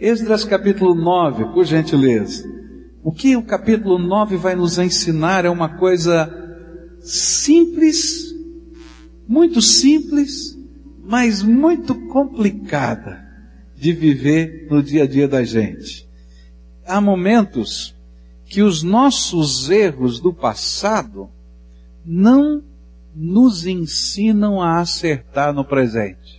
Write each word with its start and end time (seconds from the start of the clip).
Esdras 0.00 0.44
capítulo 0.44 0.94
9, 0.94 1.46
por 1.52 1.64
gentileza. 1.64 2.48
O 3.02 3.10
que 3.10 3.34
o 3.36 3.42
capítulo 3.42 3.98
9 3.98 4.36
vai 4.36 4.54
nos 4.54 4.78
ensinar 4.78 5.44
é 5.44 5.50
uma 5.50 5.76
coisa 5.76 6.32
simples, 7.00 8.32
muito 9.26 9.60
simples, 9.60 10.56
mas 11.02 11.42
muito 11.42 11.96
complicada 12.08 13.26
de 13.76 13.92
viver 13.92 14.68
no 14.70 14.82
dia 14.82 15.02
a 15.02 15.06
dia 15.06 15.26
da 15.26 15.42
gente. 15.42 16.08
Há 16.86 17.00
momentos 17.00 17.92
que 18.44 18.62
os 18.62 18.84
nossos 18.84 19.68
erros 19.68 20.20
do 20.20 20.32
passado 20.32 21.28
não 22.04 22.62
nos 23.14 23.66
ensinam 23.66 24.62
a 24.62 24.78
acertar 24.78 25.52
no 25.52 25.64
presente. 25.64 26.37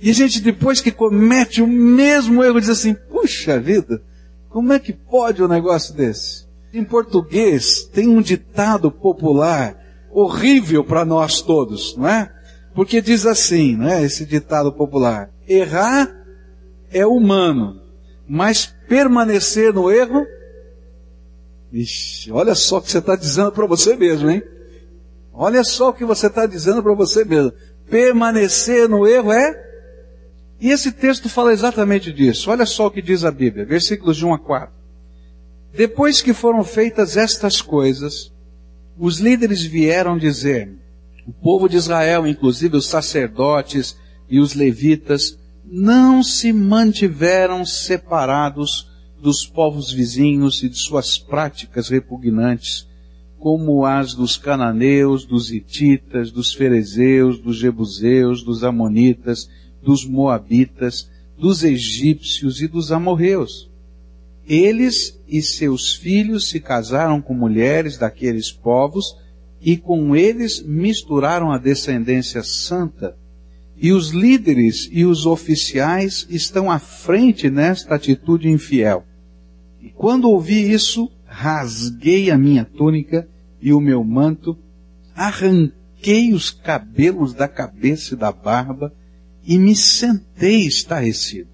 E 0.00 0.10
a 0.10 0.12
gente, 0.12 0.40
depois 0.40 0.80
que 0.80 0.90
comete 0.90 1.62
o 1.62 1.66
mesmo 1.66 2.42
erro, 2.44 2.60
diz 2.60 2.68
assim: 2.68 2.94
puxa 2.94 3.58
vida, 3.58 4.02
como 4.48 4.72
é 4.72 4.78
que 4.78 4.92
pode 4.92 5.42
um 5.42 5.48
negócio 5.48 5.94
desse? 5.94 6.46
Em 6.72 6.84
português, 6.84 7.84
tem 7.84 8.08
um 8.08 8.20
ditado 8.20 8.90
popular 8.90 9.82
horrível 10.10 10.84
para 10.84 11.04
nós 11.04 11.40
todos, 11.40 11.96
não 11.96 12.08
é? 12.08 12.30
Porque 12.74 13.00
diz 13.00 13.24
assim, 13.24 13.76
né, 13.76 14.04
esse 14.04 14.26
ditado 14.26 14.72
popular: 14.72 15.30
errar 15.48 16.14
é 16.90 17.06
humano, 17.06 17.80
mas 18.28 18.74
permanecer 18.88 19.72
no 19.72 19.90
erro, 19.90 20.26
Ixi, 21.72 22.30
olha 22.32 22.54
só 22.54 22.78
o 22.78 22.82
que 22.82 22.90
você 22.90 22.98
está 22.98 23.16
dizendo 23.16 23.52
para 23.52 23.66
você 23.66 23.96
mesmo, 23.96 24.30
hein? 24.30 24.42
Olha 25.32 25.62
só 25.62 25.90
o 25.90 25.92
que 25.92 26.04
você 26.04 26.28
está 26.28 26.46
dizendo 26.46 26.82
para 26.82 26.94
você 26.94 27.24
mesmo. 27.24 27.52
Permanecer 27.90 28.88
no 28.88 29.06
erro 29.06 29.32
é. 29.32 29.65
E 30.60 30.70
esse 30.70 30.92
texto 30.92 31.28
fala 31.28 31.52
exatamente 31.52 32.12
disso. 32.12 32.50
Olha 32.50 32.64
só 32.64 32.86
o 32.86 32.90
que 32.90 33.02
diz 33.02 33.24
a 33.24 33.30
Bíblia, 33.30 33.66
versículos 33.66 34.16
de 34.16 34.24
1 34.24 34.34
a 34.34 34.38
4. 34.38 34.74
Depois 35.74 36.22
que 36.22 36.32
foram 36.32 36.64
feitas 36.64 37.16
estas 37.16 37.60
coisas, 37.60 38.32
os 38.98 39.18
líderes 39.18 39.62
vieram 39.62 40.16
dizer, 40.16 40.72
o 41.26 41.32
povo 41.32 41.68
de 41.68 41.76
Israel, 41.76 42.26
inclusive 42.26 42.76
os 42.76 42.88
sacerdotes 42.88 43.96
e 44.28 44.40
os 44.40 44.54
levitas, 44.54 45.38
não 45.64 46.22
se 46.22 46.52
mantiveram 46.52 47.66
separados 47.66 48.88
dos 49.20 49.44
povos 49.44 49.92
vizinhos 49.92 50.62
e 50.62 50.68
de 50.68 50.76
suas 50.76 51.18
práticas 51.18 51.88
repugnantes, 51.88 52.86
como 53.38 53.84
as 53.84 54.14
dos 54.14 54.36
cananeus, 54.36 55.26
dos 55.26 55.50
hititas, 55.50 56.30
dos 56.30 56.54
ferezeus, 56.54 57.38
dos 57.38 57.56
jebuseus, 57.56 58.42
dos 58.42 58.64
amonitas, 58.64 59.48
dos 59.86 60.04
moabitas, 60.04 61.08
dos 61.38 61.62
egípcios 61.62 62.60
e 62.60 62.66
dos 62.66 62.90
amorreus. 62.90 63.70
Eles 64.44 65.16
e 65.28 65.40
seus 65.40 65.94
filhos 65.94 66.50
se 66.50 66.58
casaram 66.58 67.22
com 67.22 67.32
mulheres 67.32 67.96
daqueles 67.96 68.50
povos 68.50 69.16
e 69.60 69.76
com 69.76 70.16
eles 70.16 70.60
misturaram 70.60 71.52
a 71.52 71.58
descendência 71.58 72.42
santa. 72.42 73.16
E 73.76 73.92
os 73.92 74.10
líderes 74.10 74.88
e 74.90 75.04
os 75.04 75.24
oficiais 75.24 76.26
estão 76.28 76.68
à 76.68 76.80
frente 76.80 77.48
nesta 77.48 77.94
atitude 77.94 78.48
infiel. 78.48 79.04
E 79.80 79.90
quando 79.90 80.28
ouvi 80.28 80.72
isso, 80.72 81.08
rasguei 81.24 82.30
a 82.30 82.36
minha 82.36 82.64
túnica 82.64 83.28
e 83.60 83.72
o 83.72 83.80
meu 83.80 84.02
manto, 84.02 84.58
arranquei 85.14 86.32
os 86.32 86.50
cabelos 86.50 87.34
da 87.34 87.46
cabeça 87.46 88.14
e 88.14 88.16
da 88.16 88.32
barba 88.32 88.92
e 89.46 89.58
me 89.58 89.76
sentei 89.76 90.66
estarrecido. 90.66 91.48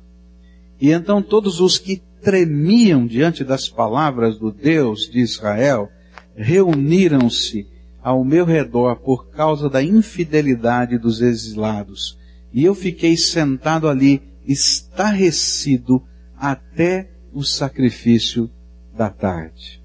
E 0.81 0.91
então 0.91 1.23
todos 1.23 1.61
os 1.61 1.79
que 1.79 2.03
tremiam 2.23 3.07
diante 3.07 3.45
das 3.45 3.69
palavras 3.69 4.39
do 4.39 4.51
Deus 4.51 5.11
de 5.11 5.21
Israel, 5.21 5.91
reuniram-se 6.35 7.67
ao 8.03 8.25
meu 8.25 8.45
redor 8.45 8.97
por 8.97 9.29
causa 9.29 9.69
da 9.69 9.83
infidelidade 9.83 10.99
dos 10.99 11.21
exilados. 11.21 12.19
E 12.53 12.65
eu 12.65 12.75
fiquei 12.75 13.17
sentado 13.17 13.89
ali, 13.89 14.23
estarrecido, 14.47 16.03
até 16.37 17.11
o 17.33 17.45
sacrifício 17.45 18.51
da 18.97 19.09
tarde. 19.09 19.81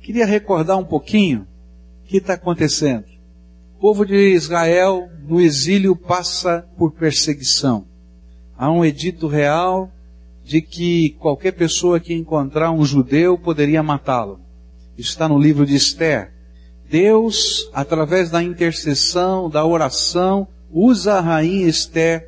Queria 0.00 0.24
recordar 0.24 0.78
um 0.78 0.84
pouquinho 0.84 1.46
o 2.04 2.06
que 2.06 2.18
está 2.18 2.34
acontecendo. 2.34 3.04
O 3.78 3.80
povo 3.80 4.04
de 4.04 4.34
Israel 4.34 5.08
no 5.28 5.40
exílio 5.40 5.94
passa 5.94 6.66
por 6.76 6.90
perseguição. 6.90 7.86
Há 8.56 8.72
um 8.72 8.84
edito 8.84 9.28
real 9.28 9.88
de 10.42 10.60
que 10.60 11.10
qualquer 11.20 11.52
pessoa 11.52 12.00
que 12.00 12.12
encontrar 12.12 12.72
um 12.72 12.84
judeu 12.84 13.38
poderia 13.38 13.80
matá-lo. 13.80 14.40
Está 14.98 15.28
no 15.28 15.38
livro 15.38 15.64
de 15.64 15.76
Esther. 15.76 16.32
Deus, 16.90 17.70
através 17.72 18.30
da 18.30 18.42
intercessão, 18.42 19.48
da 19.48 19.64
oração, 19.64 20.48
usa 20.72 21.14
a 21.14 21.20
rainha 21.20 21.68
Esther, 21.68 22.26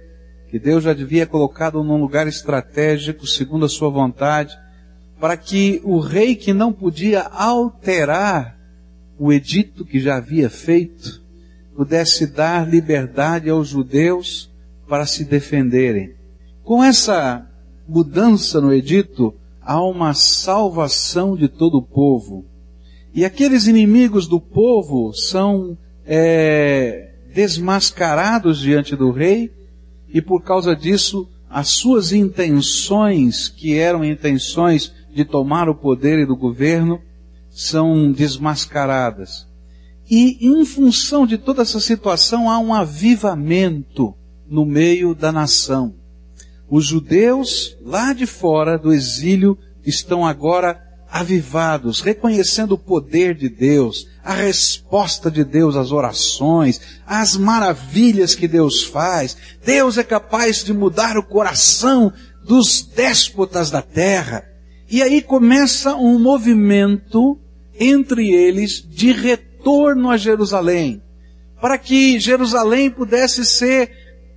que 0.50 0.59
Deus 0.59 0.84
já 0.84 0.93
devia 0.93 1.27
colocado 1.27 1.82
num 1.82 2.00
lugar 2.00 2.28
estratégico, 2.28 3.27
segundo 3.27 3.65
a 3.65 3.69
sua 3.69 3.91
vontade, 3.91 4.56
para 5.19 5.37
que 5.37 5.81
o 5.82 5.99
rei 5.99 6.37
que 6.37 6.53
não 6.53 6.72
podia 6.72 7.22
alterar 7.22 8.56
o 9.19 9.32
edito 9.32 9.84
que 9.84 9.99
já 9.99 10.19
havia 10.19 10.49
feito, 10.49 11.28
pudesse 11.75 12.26
dar 12.26 12.69
liberdade 12.69 13.48
aos 13.48 13.69
judeus 13.69 14.50
para 14.88 15.06
se 15.06 15.25
defenderem. 15.25 16.14
Com 16.62 16.82
essa 16.82 17.47
mudança 17.88 18.60
no 18.60 18.72
edito, 18.72 19.34
há 19.60 19.82
uma 19.82 20.14
salvação 20.14 21.36
de 21.36 21.48
todo 21.48 21.78
o 21.78 21.82
povo. 21.82 22.44
E 23.14 23.25
aqueles 23.25 23.66
inimigos 23.66 24.26
do 24.26 24.41
povo 24.41 25.12
são 25.12 25.76
é, 26.06 27.12
desmascarados 27.34 28.58
diante 28.58 28.94
do 28.94 29.10
rei, 29.10 29.50
e 30.08 30.20
por 30.20 30.42
causa 30.42 30.75
disso, 30.75 31.28
as 31.48 31.69
suas 31.69 32.12
intenções, 32.12 33.48
que 33.48 33.76
eram 33.76 34.04
intenções 34.04 34.92
de 35.12 35.25
tomar 35.25 35.69
o 35.69 35.75
poder 35.75 36.19
e 36.20 36.26
do 36.26 36.37
governo, 36.37 37.00
são 37.50 38.12
desmascaradas. 38.12 39.50
E 40.10 40.44
em 40.44 40.65
função 40.65 41.25
de 41.25 41.38
toda 41.38 41.62
essa 41.62 41.78
situação 41.78 42.50
há 42.50 42.59
um 42.59 42.75
avivamento 42.75 44.12
no 44.48 44.66
meio 44.66 45.15
da 45.15 45.31
nação. 45.31 45.94
Os 46.69 46.84
judeus 46.84 47.76
lá 47.81 48.12
de 48.12 48.26
fora 48.26 48.76
do 48.76 48.93
exílio 48.93 49.56
estão 49.87 50.26
agora 50.26 50.82
avivados, 51.09 52.00
reconhecendo 52.00 52.72
o 52.72 52.78
poder 52.78 53.37
de 53.37 53.49
Deus, 53.49 54.09
a 54.25 54.34
resposta 54.34 55.31
de 55.31 55.44
Deus 55.44 55.76
às 55.76 55.93
orações, 55.93 56.81
as 57.06 57.37
maravilhas 57.37 58.34
que 58.34 58.49
Deus 58.49 58.82
faz. 58.82 59.37
Deus 59.65 59.97
é 59.97 60.03
capaz 60.03 60.65
de 60.65 60.72
mudar 60.72 61.16
o 61.16 61.22
coração 61.22 62.12
dos 62.44 62.82
déspotas 62.82 63.70
da 63.70 63.81
terra. 63.82 64.44
E 64.91 65.03
aí 65.03 65.22
começa 65.22 65.94
um 65.94 66.19
movimento 66.19 67.38
entre 67.78 68.31
eles 68.31 68.84
de 68.88 69.12
retorno 69.12 69.50
a 70.10 70.16
Jerusalém, 70.16 71.03
para 71.60 71.76
que 71.78 72.19
Jerusalém 72.19 72.91
pudesse 72.91 73.44
ser 73.44 73.91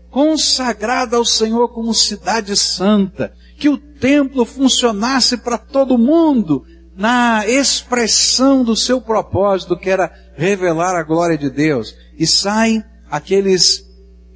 consagrada 0.10 1.18
ao 1.18 1.26
Senhor 1.26 1.70
como 1.70 1.94
cidade 1.94 2.56
santa, 2.56 3.34
que 3.58 3.70
o 3.70 3.78
templo 3.78 4.46
funcionasse 4.46 5.38
para 5.38 5.58
todo 5.58 5.98
mundo 5.98 6.64
na 6.96 7.48
expressão 7.48 8.64
do 8.64 8.76
seu 8.76 9.02
propósito, 9.02 9.78
que 9.78 9.90
era 9.90 10.12
revelar 10.36 10.96
a 10.96 11.04
glória 11.04 11.38
de 11.38 11.50
Deus. 11.50 11.96
E 12.18 12.28
saem 12.28 12.84
aqueles 13.10 13.84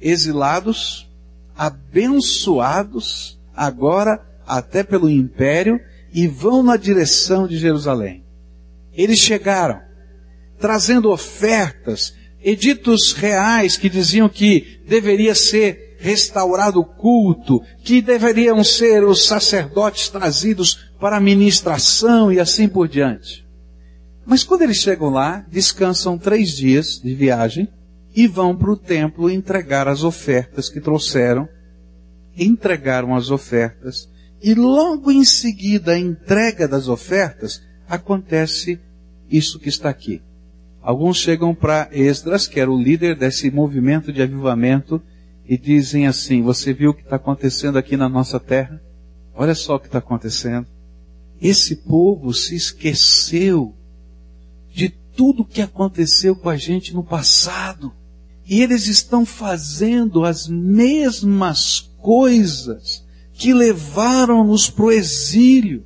exilados, 0.00 1.08
abençoados, 1.56 3.38
agora 3.54 4.20
até 4.46 4.82
pelo 4.82 5.08
império, 5.08 5.78
e 6.12 6.26
vão 6.26 6.62
na 6.62 6.76
direção 6.76 7.46
de 7.46 7.56
Jerusalém. 7.58 8.24
Eles 8.92 9.18
chegaram, 9.18 9.80
trazendo 10.58 11.10
ofertas, 11.10 12.14
editos 12.42 13.12
reais 13.12 13.76
que 13.76 13.88
diziam 13.88 14.28
que 14.28 14.80
deveria 14.86 15.34
ser 15.34 15.96
restaurado 15.98 16.80
o 16.80 16.84
culto, 16.84 17.60
que 17.82 18.00
deveriam 18.00 18.62
ser 18.62 19.04
os 19.04 19.26
sacerdotes 19.26 20.08
trazidos 20.08 20.90
para 21.00 21.16
a 21.16 21.20
ministração 21.20 22.32
e 22.32 22.38
assim 22.38 22.68
por 22.68 22.88
diante. 22.88 23.46
Mas 24.24 24.44
quando 24.44 24.62
eles 24.62 24.78
chegam 24.78 25.08
lá, 25.08 25.44
descansam 25.50 26.18
três 26.18 26.50
dias 26.50 27.00
de 27.02 27.14
viagem 27.14 27.68
e 28.14 28.26
vão 28.26 28.54
para 28.56 28.70
o 28.70 28.76
templo 28.76 29.30
entregar 29.30 29.88
as 29.88 30.04
ofertas 30.04 30.68
que 30.68 30.80
trouxeram, 30.80 31.48
entregaram 32.36 33.14
as 33.14 33.30
ofertas 33.30 34.08
e 34.40 34.54
logo 34.54 35.10
em 35.10 35.24
seguida 35.24 35.92
a 35.92 35.98
entrega 35.98 36.68
das 36.68 36.88
ofertas 36.88 37.60
acontece 37.88 38.78
isso 39.30 39.58
que 39.58 39.68
está 39.68 39.88
aqui. 39.88 40.22
Alguns 40.88 41.18
chegam 41.18 41.54
para 41.54 41.90
Esdras, 41.92 42.46
que 42.46 42.58
era 42.58 42.72
o 42.72 42.82
líder 42.82 43.14
desse 43.14 43.50
movimento 43.50 44.10
de 44.10 44.22
avivamento, 44.22 45.02
e 45.46 45.58
dizem 45.58 46.06
assim: 46.06 46.40
Você 46.40 46.72
viu 46.72 46.92
o 46.92 46.94
que 46.94 47.02
está 47.02 47.16
acontecendo 47.16 47.76
aqui 47.76 47.94
na 47.94 48.08
nossa 48.08 48.40
terra? 48.40 48.80
Olha 49.34 49.54
só 49.54 49.74
o 49.74 49.78
que 49.78 49.84
está 49.84 49.98
acontecendo. 49.98 50.66
Esse 51.42 51.76
povo 51.76 52.32
se 52.32 52.56
esqueceu 52.56 53.74
de 54.74 54.88
tudo 54.88 55.44
que 55.44 55.60
aconteceu 55.60 56.34
com 56.34 56.48
a 56.48 56.56
gente 56.56 56.94
no 56.94 57.04
passado. 57.04 57.92
E 58.46 58.62
eles 58.62 58.86
estão 58.86 59.26
fazendo 59.26 60.24
as 60.24 60.48
mesmas 60.48 61.80
coisas 61.98 63.04
que 63.34 63.52
levaram-nos 63.52 64.70
para 64.70 64.86
o 64.86 64.90
exílio. 64.90 65.84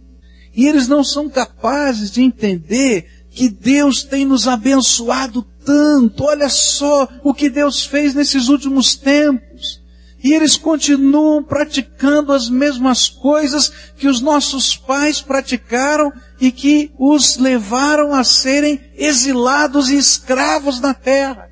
E 0.54 0.68
eles 0.68 0.86
não 0.86 1.02
são 1.02 1.28
capazes 1.28 2.08
de 2.08 2.22
entender 2.22 3.21
que 3.34 3.48
Deus 3.48 4.02
tem 4.02 4.24
nos 4.26 4.46
abençoado 4.46 5.42
tanto. 5.64 6.24
Olha 6.24 6.48
só 6.48 7.08
o 7.24 7.32
que 7.32 7.48
Deus 7.48 7.84
fez 7.84 8.14
nesses 8.14 8.48
últimos 8.48 8.94
tempos. 8.94 9.80
E 10.22 10.32
eles 10.32 10.56
continuam 10.56 11.42
praticando 11.42 12.32
as 12.32 12.48
mesmas 12.48 13.08
coisas 13.08 13.68
que 13.96 14.06
os 14.06 14.20
nossos 14.20 14.76
pais 14.76 15.20
praticaram 15.20 16.12
e 16.40 16.52
que 16.52 16.92
os 16.96 17.38
levaram 17.38 18.14
a 18.14 18.22
serem 18.22 18.80
exilados 18.94 19.88
e 19.88 19.96
escravos 19.96 20.78
na 20.78 20.94
terra. 20.94 21.50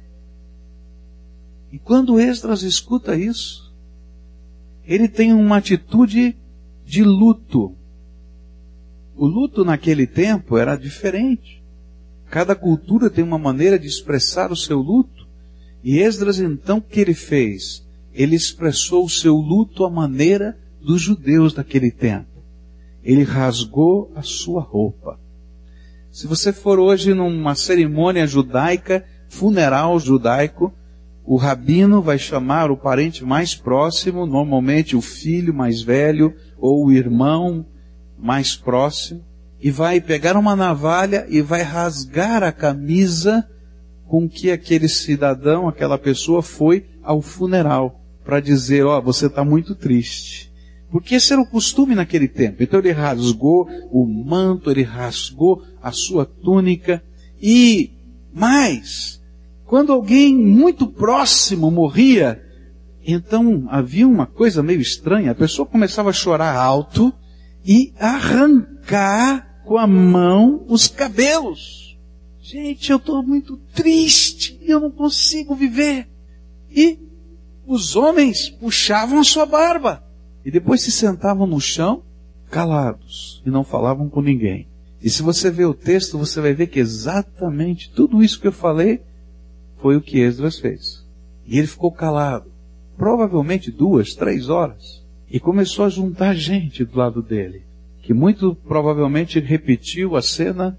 E 1.73 1.79
quando 1.79 2.21
Esdras 2.21 2.63
escuta 2.63 3.17
isso, 3.17 3.73
ele 4.85 5.09
tem 5.09 5.33
uma 5.33 5.57
atitude 5.57 6.37
de 6.85 7.03
luto. 7.03 7.77
O 9.17 9.27
luto 9.27 9.65
naquele 9.65 10.07
tempo 10.07 10.57
era 10.57 10.77
diferente. 10.77 11.60
Cada 12.31 12.55
cultura 12.55 13.11
tem 13.11 13.25
uma 13.25 13.39
maneira 13.39 13.77
de 13.77 13.89
expressar 13.89 14.53
o 14.53 14.57
seu 14.57 14.79
luto. 14.79 15.29
E 15.83 15.99
Esdras 15.99 16.39
então 16.39 16.79
o 16.79 16.83
que 16.83 17.01
ele 17.01 17.15
fez? 17.15 17.85
Ele 18.13 18.37
expressou 18.37 19.05
o 19.05 19.11
seu 19.11 19.35
luto 19.35 19.85
à 19.85 19.91
maneira 19.91 20.57
dos 20.81 21.03
judeus 21.03 21.53
daquele 21.53 21.91
tempo. 21.91 22.29
Ele 23.03 23.25
rasgou 23.25 24.13
a 24.15 24.23
sua 24.23 24.63
roupa. 24.63 25.19
Se 26.13 26.27
você 26.27 26.53
for 26.53 26.79
hoje 26.79 27.15
numa 27.15 27.55
cerimônia 27.55 28.27
judaica, 28.27 29.05
funeral 29.29 29.99
judaico, 29.99 30.73
o 31.25 31.37
rabino 31.37 32.03
vai 32.03 32.19
chamar 32.19 32.71
o 32.71 32.77
parente 32.77 33.25
mais 33.25 33.55
próximo, 33.55 34.27
normalmente 34.27 34.97
o 34.97 35.01
filho 35.01 35.55
mais 35.55 35.83
velho 35.83 36.35
ou 36.59 36.87
o 36.87 36.93
irmão 36.93 37.65
mais 38.19 38.57
próximo, 38.57 39.25
e 39.61 39.71
vai 39.71 40.01
pegar 40.01 40.37
uma 40.37 40.57
navalha 40.57 41.27
e 41.29 41.43
vai 41.43 41.63
rasgar 41.63 42.43
a 42.43 42.51
camisa 42.51 43.47
com 44.07 44.29
que 44.29 44.51
aquele 44.51 44.89
cidadão, 44.89 45.69
aquela 45.69 45.99
pessoa 45.99 46.43
foi 46.43 46.87
ao 47.03 47.21
funeral 47.21 48.01
para 48.25 48.41
dizer, 48.41 48.85
ó, 48.85 48.99
oh, 48.99 49.03
você 49.03 49.27
está 49.27 49.45
muito 49.45 49.75
triste. 49.75 50.51
Porque 50.91 51.15
esse 51.15 51.33
era 51.33 51.41
o 51.41 51.47
costume 51.47 51.95
naquele 51.95 52.27
tempo. 52.27 52.63
Então 52.63 52.81
ele 52.81 52.91
rasgou 52.91 53.69
o 53.93 54.05
manto, 54.05 54.71
ele 54.71 54.83
rasgou 54.83 55.63
a 55.81 55.93
sua 55.93 56.25
túnica 56.25 57.03
e 57.41 57.93
mais, 58.33 59.21
quando 59.65 59.93
alguém 59.93 60.35
muito 60.35 60.87
próximo 60.87 61.71
morria, 61.71 62.43
então 63.07 63.67
havia 63.69 64.07
uma 64.07 64.27
coisa 64.27 64.63
meio 64.63 64.81
estranha. 64.81 65.31
A 65.31 65.35
pessoa 65.35 65.67
começava 65.67 66.11
a 66.11 66.13
chorar 66.13 66.57
alto 66.57 67.13
e 67.65 67.93
arrancar 67.99 69.50
com 69.71 69.79
a 69.79 69.87
mão 69.87 70.65
os 70.67 70.89
cabelos. 70.89 71.97
Gente, 72.43 72.91
eu 72.91 72.97
estou 72.97 73.23
muito 73.23 73.57
triste, 73.73 74.59
eu 74.63 74.81
não 74.81 74.91
consigo 74.91 75.55
viver. 75.55 76.09
E 76.69 76.99
os 77.65 77.95
homens 77.95 78.51
puxavam 78.51 79.21
a 79.21 79.25
sua 79.25 79.47
barba 79.47 80.03
e 80.45 80.51
depois 80.51 80.83
se 80.83 80.91
sentavam 80.91 81.47
no 81.47 81.61
chão, 81.61 82.03
calados, 82.51 83.41
e 83.47 83.49
não 83.49 83.63
falavam 83.63 84.09
com 84.09 84.21
ninguém. 84.21 84.67
E 85.01 85.09
se 85.09 85.23
você 85.23 85.53
ver 85.53 85.67
o 85.67 85.75
texto, 85.75 86.19
você 86.19 86.41
vai 86.41 86.53
ver 86.53 86.67
que 86.67 86.81
exatamente 86.81 87.93
tudo 87.93 88.25
isso 88.25 88.41
que 88.41 88.49
eu 88.49 88.53
falei 88.53 89.01
foi 89.77 89.97
o 89.97 90.03
que 90.03 90.19
Esdras 90.19 90.59
fez. 90.59 91.07
E 91.47 91.59
ele 91.59 91.69
ficou 91.69 91.93
calado, 91.93 92.51
provavelmente 92.97 93.71
duas, 93.71 94.17
três 94.17 94.49
horas, 94.49 95.01
e 95.31 95.39
começou 95.39 95.85
a 95.85 95.89
juntar 95.89 96.35
gente 96.35 96.85
do 96.85 96.99
lado 96.99 97.23
dele 97.23 97.70
que 98.11 98.15
muito 98.15 98.57
provavelmente 98.57 99.39
repetiu 99.39 100.17
a 100.17 100.21
cena 100.21 100.77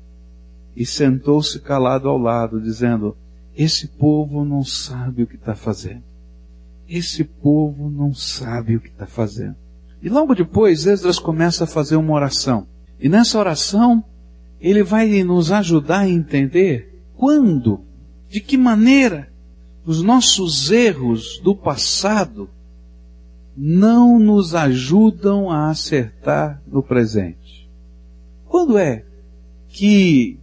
e 0.75 0.85
sentou-se 0.85 1.57
calado 1.61 2.09
ao 2.09 2.17
lado, 2.17 2.59
dizendo: 2.59 3.15
Esse 3.55 3.87
povo 3.87 4.43
não 4.43 4.65
sabe 4.65 5.23
o 5.23 5.27
que 5.27 5.37
está 5.37 5.55
fazendo. 5.55 6.03
Esse 6.89 7.23
povo 7.23 7.89
não 7.89 8.13
sabe 8.13 8.75
o 8.75 8.81
que 8.81 8.89
está 8.89 9.07
fazendo. 9.07 9.55
E 10.03 10.09
logo 10.09 10.35
depois, 10.35 10.85
Esdras 10.85 11.19
começa 11.19 11.63
a 11.63 11.67
fazer 11.67 11.95
uma 11.95 12.11
oração. 12.11 12.67
E 12.99 13.07
nessa 13.07 13.39
oração, 13.39 14.03
ele 14.59 14.83
vai 14.83 15.23
nos 15.23 15.53
ajudar 15.53 15.99
a 15.99 16.09
entender 16.09 17.01
quando, 17.15 17.79
de 18.27 18.41
que 18.41 18.57
maneira, 18.57 19.31
os 19.85 20.03
nossos 20.03 20.69
erros 20.69 21.39
do 21.41 21.55
passado 21.55 22.49
não 23.55 24.17
nos 24.17 24.55
ajudam 24.55 25.49
a 25.49 25.69
acertar 25.69 26.61
no 26.67 26.81
presente. 26.81 27.69
Quando 28.45 28.77
é 28.77 29.05
que 29.69 30.39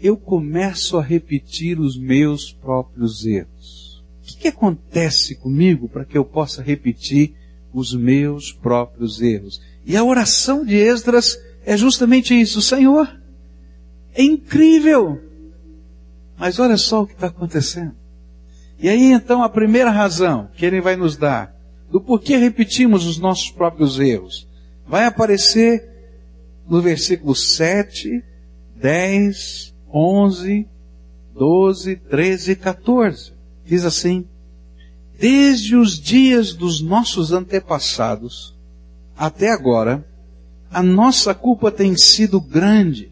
eu 0.00 0.16
começo 0.16 0.96
a 0.96 1.02
repetir 1.02 1.80
os 1.80 1.98
meus 1.98 2.52
próprios 2.52 3.24
erros? 3.26 4.04
O 4.22 4.26
que, 4.26 4.36
que 4.36 4.48
acontece 4.48 5.34
comigo 5.34 5.88
para 5.88 6.04
que 6.04 6.16
eu 6.16 6.24
possa 6.24 6.62
repetir 6.62 7.34
os 7.72 7.94
meus 7.94 8.52
próprios 8.52 9.20
erros? 9.20 9.60
E 9.84 9.96
a 9.96 10.04
oração 10.04 10.64
de 10.64 10.76
Esdras 10.76 11.38
é 11.64 11.76
justamente 11.76 12.38
isso. 12.38 12.60
Senhor, 12.62 13.08
é 14.14 14.22
incrível, 14.22 15.20
mas 16.36 16.58
olha 16.58 16.76
só 16.76 17.02
o 17.02 17.06
que 17.06 17.14
está 17.14 17.28
acontecendo. 17.28 17.94
E 18.78 18.88
aí 18.88 19.12
então 19.12 19.42
a 19.42 19.48
primeira 19.48 19.90
razão 19.90 20.48
que 20.56 20.64
ele 20.64 20.80
vai 20.80 20.94
nos 20.94 21.16
dar 21.16 21.57
do 21.90 22.00
porquê 22.00 22.36
repetimos 22.36 23.06
os 23.06 23.18
nossos 23.18 23.50
próprios 23.50 23.98
erros. 23.98 24.46
Vai 24.86 25.04
aparecer 25.04 25.88
no 26.68 26.80
versículo 26.80 27.34
7, 27.34 28.22
10, 28.76 29.74
11, 29.92 30.66
12, 31.34 31.96
13 31.96 32.52
e 32.52 32.56
14. 32.56 33.32
Diz 33.64 33.84
assim: 33.84 34.26
Desde 35.18 35.76
os 35.76 35.98
dias 35.98 36.52
dos 36.52 36.80
nossos 36.80 37.32
antepassados 37.32 38.56
até 39.16 39.50
agora, 39.50 40.06
a 40.70 40.82
nossa 40.82 41.34
culpa 41.34 41.70
tem 41.70 41.96
sido 41.96 42.40
grande. 42.40 43.10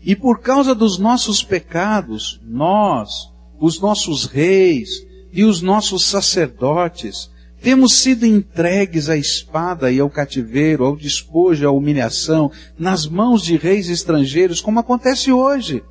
E 0.00 0.16
por 0.16 0.40
causa 0.40 0.74
dos 0.74 0.98
nossos 0.98 1.42
pecados, 1.42 2.40
nós, 2.42 3.30
os 3.58 3.80
nossos 3.80 4.24
reis 4.24 5.06
e 5.32 5.44
os 5.44 5.60
nossos 5.60 6.04
sacerdotes, 6.06 7.30
temos 7.60 7.98
sido 7.98 8.24
entregues 8.24 9.08
à 9.08 9.16
espada 9.16 9.90
e 9.90 9.98
ao 9.98 10.08
cativeiro, 10.08 10.84
ao 10.84 10.96
despojo 10.96 11.66
à 11.66 11.70
humilhação, 11.70 12.50
nas 12.78 13.06
mãos 13.06 13.42
de 13.42 13.56
reis 13.56 13.88
estrangeiros, 13.88 14.60
como 14.60 14.78
acontece 14.78 15.32
hoje. 15.32 15.82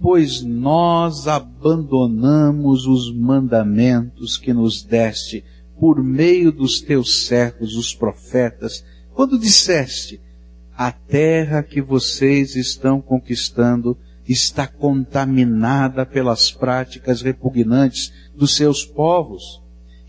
Pois 0.00 0.42
nós 0.42 1.26
abandonamos 1.26 2.86
os 2.86 3.12
mandamentos 3.14 4.36
que 4.36 4.52
nos 4.52 4.82
deste 4.82 5.44
por 5.80 6.02
meio 6.02 6.52
dos 6.52 6.80
teus 6.80 7.26
servos, 7.26 7.74
os 7.74 7.94
profetas, 7.94 8.84
quando 9.14 9.38
disseste, 9.38 10.20
a 10.76 10.92
terra 10.92 11.62
que 11.62 11.80
vocês 11.80 12.54
estão 12.54 13.00
conquistando 13.00 13.96
está 14.28 14.66
contaminada 14.66 16.04
pelas 16.04 16.50
práticas 16.50 17.22
repugnantes 17.22 18.12
dos 18.34 18.54
seus 18.54 18.84
povos 18.84 19.61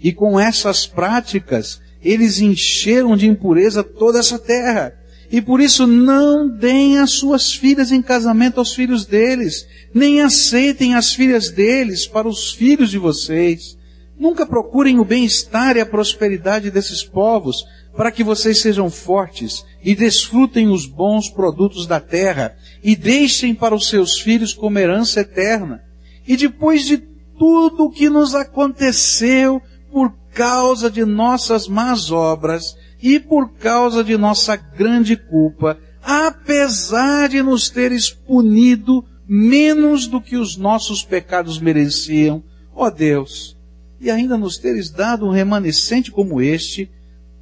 e 0.03 0.11
com 0.11 0.37
essas 0.37 0.85
práticas, 0.85 1.81
eles 2.03 2.41
encheram 2.41 3.15
de 3.15 3.25
impureza 3.25 3.81
toda 3.81 4.19
essa 4.19 4.37
terra. 4.37 4.93
E 5.31 5.41
por 5.41 5.61
isso 5.61 5.87
não 5.87 6.47
deem 6.47 6.99
as 6.99 7.11
suas 7.11 7.53
filhas 7.53 7.91
em 7.91 8.01
casamento 8.01 8.59
aos 8.59 8.75
filhos 8.75 9.05
deles, 9.05 9.65
nem 9.93 10.21
aceitem 10.21 10.93
as 10.93 11.13
filhas 11.13 11.49
deles 11.49 12.05
para 12.05 12.27
os 12.27 12.51
filhos 12.51 12.91
de 12.91 12.97
vocês. 12.97 13.77
Nunca 14.19 14.45
procurem 14.45 14.99
o 14.99 15.05
bem-estar 15.05 15.77
e 15.77 15.79
a 15.79 15.85
prosperidade 15.85 16.69
desses 16.69 17.01
povos, 17.03 17.65
para 17.95 18.11
que 18.11 18.23
vocês 18.23 18.59
sejam 18.59 18.89
fortes 18.89 19.63
e 19.83 19.95
desfrutem 19.95 20.67
os 20.67 20.85
bons 20.85 21.29
produtos 21.29 21.87
da 21.87 21.99
terra 21.99 22.55
e 22.83 22.95
deixem 22.95 23.55
para 23.55 23.73
os 23.73 23.87
seus 23.87 24.19
filhos 24.19 24.53
como 24.53 24.77
herança 24.77 25.21
eterna. 25.21 25.81
E 26.27 26.35
depois 26.35 26.85
de 26.85 26.97
tudo 27.37 27.85
o 27.85 27.91
que 27.91 28.09
nos 28.09 28.35
aconteceu, 28.35 29.61
por 29.93 30.11
causa 30.33 30.89
de 30.89 31.05
nossas 31.05 31.67
más 31.67 32.09
obras 32.09 32.75
e 32.99 33.19
por 33.19 33.53
causa 33.53 34.03
de 34.03 34.17
nossa 34.17 34.55
grande 34.55 35.15
culpa, 35.15 35.77
apesar 36.01 37.29
de 37.29 37.43
nos 37.43 37.69
teres 37.69 38.09
punido 38.09 39.05
menos 39.27 40.07
do 40.07 40.19
que 40.19 40.35
os 40.35 40.57
nossos 40.57 41.03
pecados 41.03 41.59
mereciam, 41.59 42.43
ó 42.73 42.89
Deus, 42.89 43.55
e 44.01 44.09
ainda 44.09 44.35
nos 44.35 44.57
teres 44.57 44.89
dado 44.89 45.27
um 45.27 45.31
remanescente 45.31 46.11
como 46.11 46.41
este, 46.41 46.89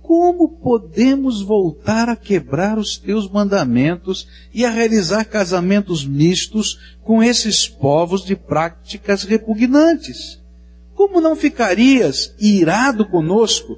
como 0.01 0.49
podemos 0.49 1.41
voltar 1.41 2.09
a 2.09 2.17
quebrar 2.17 2.77
os 2.77 2.97
teus 2.97 3.29
mandamentos 3.29 4.27
e 4.53 4.65
a 4.65 4.69
realizar 4.69 5.23
casamentos 5.23 6.05
mistos 6.05 6.97
com 7.01 7.23
esses 7.23 7.65
povos 7.69 8.25
de 8.25 8.35
práticas 8.35 9.23
repugnantes? 9.23 10.40
Como 11.01 11.19
não 11.19 11.35
ficarias 11.35 12.31
irado 12.39 13.07
conosco? 13.07 13.75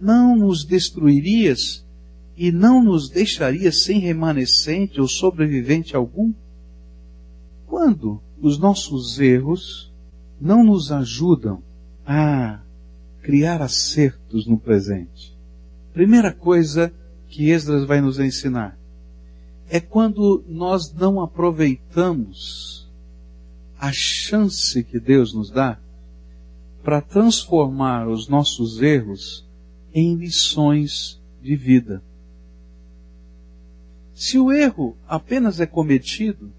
Não 0.00 0.36
nos 0.36 0.64
destruirias 0.64 1.84
e 2.36 2.52
não 2.52 2.80
nos 2.80 3.10
deixarias 3.10 3.82
sem 3.82 3.98
remanescente 3.98 5.00
ou 5.00 5.08
sobrevivente 5.08 5.96
algum? 5.96 6.32
Quando 7.66 8.22
os 8.40 8.56
nossos 8.56 9.18
erros 9.18 9.92
não 10.40 10.62
nos 10.62 10.92
ajudam 10.92 11.60
a 12.06 12.60
criar 13.20 13.60
acertos 13.60 14.46
no 14.46 14.56
presente. 14.56 15.36
Primeira 15.92 16.32
coisa 16.32 16.92
que 17.26 17.50
Esdras 17.50 17.84
vai 17.84 18.00
nos 18.00 18.20
ensinar 18.20 18.78
é 19.68 19.80
quando 19.80 20.44
nós 20.46 20.92
não 20.92 21.20
aproveitamos 21.20 22.88
a 23.76 23.90
chance 23.92 24.84
que 24.84 25.00
Deus 25.00 25.34
nos 25.34 25.50
dá 25.50 25.80
para 26.82 27.00
transformar 27.00 28.08
os 28.08 28.28
nossos 28.28 28.80
erros 28.82 29.46
em 29.94 30.16
lições 30.16 31.20
de 31.40 31.54
vida. 31.54 32.02
Se 34.14 34.38
o 34.38 34.52
erro 34.52 34.96
apenas 35.08 35.60
é 35.60 35.66
cometido, 35.66 36.52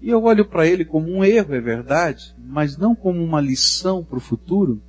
e 0.00 0.10
eu 0.10 0.22
olho 0.24 0.44
para 0.44 0.66
ele 0.66 0.84
como 0.84 1.10
um 1.10 1.24
erro, 1.24 1.54
é 1.54 1.60
verdade, 1.60 2.34
mas 2.38 2.76
não 2.76 2.94
como 2.94 3.22
uma 3.22 3.40
lição 3.40 4.04
para 4.04 4.18
o 4.18 4.20
futuro, 4.20 4.80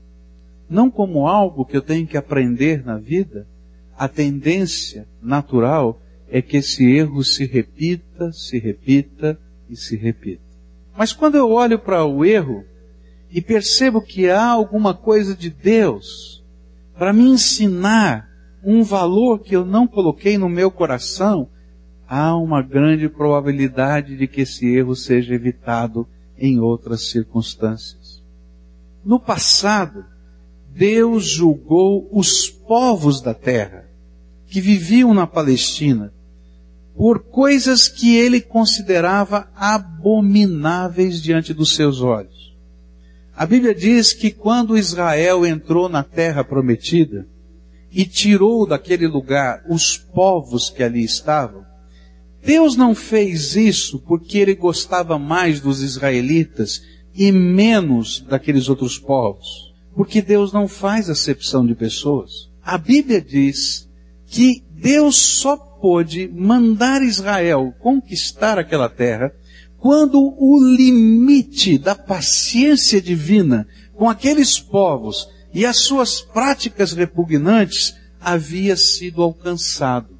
não 0.69 0.91
como 0.91 1.27
algo 1.27 1.65
que 1.65 1.77
eu 1.77 1.81
tenho 1.81 2.05
que 2.05 2.17
aprender 2.17 2.85
na 2.85 2.97
vida, 2.97 3.47
a 3.97 4.07
tendência 4.07 5.07
natural 5.21 6.01
é 6.27 6.41
que 6.41 6.57
esse 6.57 6.83
erro 6.83 7.23
se 7.23 7.45
repita, 7.45 8.31
se 8.33 8.59
repita 8.59 9.39
e 9.69 9.75
se 9.75 9.95
repita. 9.95 10.43
Mas 10.97 11.13
quando 11.13 11.35
eu 11.35 11.49
olho 11.51 11.79
para 11.79 12.03
o 12.03 12.25
erro 12.25 12.65
e 13.35 13.41
percebo 13.41 14.01
que 14.01 14.29
há 14.29 14.45
alguma 14.45 14.93
coisa 14.93 15.35
de 15.35 15.49
Deus 15.49 16.41
para 16.97 17.11
me 17.11 17.27
ensinar 17.27 18.29
um 18.63 18.81
valor 18.81 19.39
que 19.39 19.53
eu 19.53 19.65
não 19.65 19.85
coloquei 19.85 20.37
no 20.37 20.47
meu 20.47 20.71
coração, 20.71 21.49
há 22.07 22.33
uma 22.37 22.61
grande 22.61 23.09
probabilidade 23.09 24.15
de 24.15 24.25
que 24.25 24.39
esse 24.39 24.65
erro 24.65 24.95
seja 24.95 25.33
evitado 25.33 26.07
em 26.37 26.61
outras 26.61 27.09
circunstâncias. 27.09 28.23
No 29.03 29.19
passado, 29.19 30.05
Deus 30.69 31.25
julgou 31.25 32.07
os 32.13 32.49
povos 32.49 33.19
da 33.19 33.33
terra 33.33 33.85
que 34.47 34.61
viviam 34.61 35.13
na 35.13 35.27
Palestina 35.27 36.13
por 36.95 37.19
coisas 37.19 37.89
que 37.89 38.15
ele 38.15 38.39
considerava 38.39 39.49
abomináveis 39.53 41.21
diante 41.21 41.53
dos 41.53 41.75
seus 41.75 41.99
olhos. 41.99 42.34
A 43.35 43.45
Bíblia 43.45 43.75
diz 43.75 44.13
que 44.13 44.31
quando 44.31 44.77
Israel 44.77 45.45
entrou 45.45 45.89
na 45.89 46.03
terra 46.03 46.43
prometida 46.43 47.27
e 47.91 48.05
tirou 48.05 48.65
daquele 48.65 49.07
lugar 49.07 49.63
os 49.69 49.97
povos 49.97 50.69
que 50.69 50.81
ali 50.81 51.03
estavam, 51.03 51.65
Deus 52.43 52.75
não 52.75 52.93
fez 52.93 53.55
isso 53.55 53.99
porque 53.99 54.37
ele 54.37 54.55
gostava 54.55 55.17
mais 55.17 55.59
dos 55.59 55.81
israelitas 55.81 56.81
e 57.13 57.31
menos 57.31 58.21
daqueles 58.21 58.69
outros 58.69 58.97
povos 58.97 59.65
porque 59.95 60.21
Deus 60.21 60.51
não 60.51 60.67
faz 60.67 61.09
acepção 61.09 61.65
de 61.65 61.73
pessoas. 61.73 62.51
A 62.61 62.77
Bíblia 62.77 63.21
diz 63.21 63.89
que 64.27 64.61
Deus 64.71 65.15
só 65.15 65.55
pôde 65.55 66.27
mandar 66.27 67.01
Israel 67.01 67.73
conquistar 67.79 68.59
aquela 68.59 68.89
terra 68.89 69.31
quando 69.85 70.33
o 70.39 70.59
limite 70.59 71.77
da 71.77 71.93
paciência 71.93 72.99
divina 72.99 73.67
com 73.93 74.09
aqueles 74.09 74.59
povos 74.59 75.29
e 75.53 75.63
as 75.63 75.77
suas 75.81 76.21
práticas 76.21 76.93
repugnantes 76.93 77.95
havia 78.19 78.75
sido 78.75 79.21
alcançado. 79.21 80.17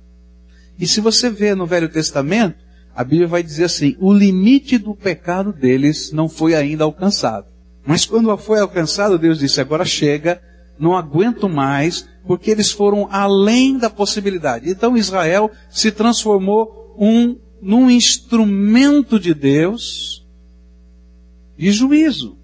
E 0.77 0.86
se 0.86 1.01
você 1.01 1.31
vê 1.31 1.55
no 1.55 1.65
Velho 1.65 1.89
Testamento, 1.89 2.60
a 2.95 3.03
Bíblia 3.03 3.27
vai 3.27 3.41
dizer 3.41 3.63
assim, 3.63 3.98
o 4.00 4.13
limite 4.13 4.77
do 4.77 4.93
pecado 4.93 5.51
deles 5.51 6.12
não 6.12 6.29
foi 6.29 6.53
ainda 6.53 6.84
alcançado. 6.84 7.48
Mas 7.84 8.05
quando 8.05 8.38
foi 8.38 8.60
alcançado, 8.60 9.17
Deus 9.17 9.39
disse, 9.39 9.60
agora 9.60 9.84
chega, 9.84 10.39
não 10.77 10.95
aguento 10.95 11.50
mais, 11.50 12.07
porque 12.27 12.51
eles 12.51 12.69
foram 12.69 13.10
além 13.12 13.79
da 13.79 13.89
possibilidade. 13.89 14.69
Então 14.69 14.95
Israel 14.95 15.50
se 15.72 15.91
transformou 15.91 16.95
um, 17.00 17.36
num 17.62 17.89
instrumento 17.89 19.19
de 19.19 19.33
Deus 19.33 20.25
de 21.57 21.71
juízo. 21.71 22.38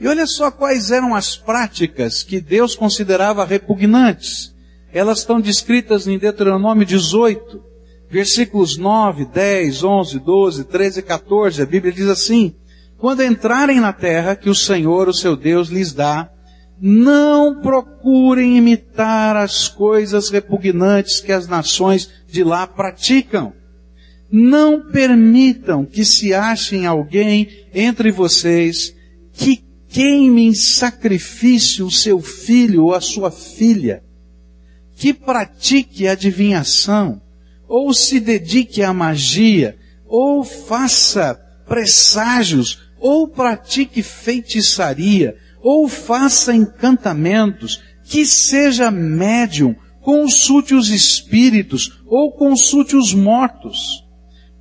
E 0.00 0.06
olha 0.06 0.26
só 0.26 0.50
quais 0.50 0.90
eram 0.90 1.14
as 1.14 1.36
práticas 1.36 2.22
que 2.22 2.40
Deus 2.40 2.74
considerava 2.74 3.44
repugnantes. 3.44 4.54
Elas 4.92 5.18
estão 5.18 5.40
descritas 5.40 6.06
em 6.06 6.18
Deuteronômio 6.18 6.86
18, 6.86 7.62
versículos 8.08 8.76
9, 8.76 9.26
10, 9.26 9.82
11, 9.82 10.18
12, 10.20 10.64
13 10.64 11.00
e 11.00 11.02
14. 11.02 11.62
A 11.62 11.66
Bíblia 11.66 11.92
diz 11.92 12.08
assim, 12.08 12.54
quando 12.96 13.22
entrarem 13.22 13.80
na 13.80 13.92
terra 13.92 14.36
que 14.36 14.48
o 14.48 14.54
Senhor, 14.54 15.08
o 15.08 15.14
seu 15.14 15.36
Deus, 15.36 15.68
lhes 15.68 15.92
dá, 15.92 16.30
não 16.80 17.60
procurem 17.60 18.56
imitar 18.56 19.36
as 19.36 19.68
coisas 19.68 20.30
repugnantes 20.30 21.20
que 21.20 21.32
as 21.32 21.48
nações 21.48 22.08
de 22.28 22.44
lá 22.44 22.66
praticam. 22.66 23.52
Não 24.30 24.90
permitam 24.90 25.84
que 25.84 26.04
se 26.04 26.34
achem 26.34 26.86
alguém 26.86 27.48
entre 27.74 28.10
vocês 28.10 28.94
que 29.32 29.64
queime 29.88 30.46
em 30.46 30.54
sacrifício 30.54 31.86
o 31.86 31.90
seu 31.90 32.20
filho 32.20 32.84
ou 32.84 32.94
a 32.94 33.00
sua 33.00 33.30
filha, 33.30 34.02
que 34.96 35.14
pratique 35.14 36.06
adivinhação, 36.06 37.22
ou 37.66 37.94
se 37.94 38.20
dedique 38.20 38.82
à 38.82 38.92
magia, 38.92 39.76
ou 40.06 40.44
faça 40.44 41.34
presságios 41.66 42.88
ou 43.00 43.28
pratique 43.28 44.02
feitiçaria, 44.02 45.36
ou 45.62 45.88
faça 45.88 46.54
encantamentos, 46.54 47.82
que 48.04 48.26
seja 48.26 48.90
médium, 48.90 49.74
consulte 50.00 50.74
os 50.74 50.88
espíritos, 50.88 52.00
ou 52.06 52.32
consulte 52.32 52.96
os 52.96 53.12
mortos. 53.14 54.07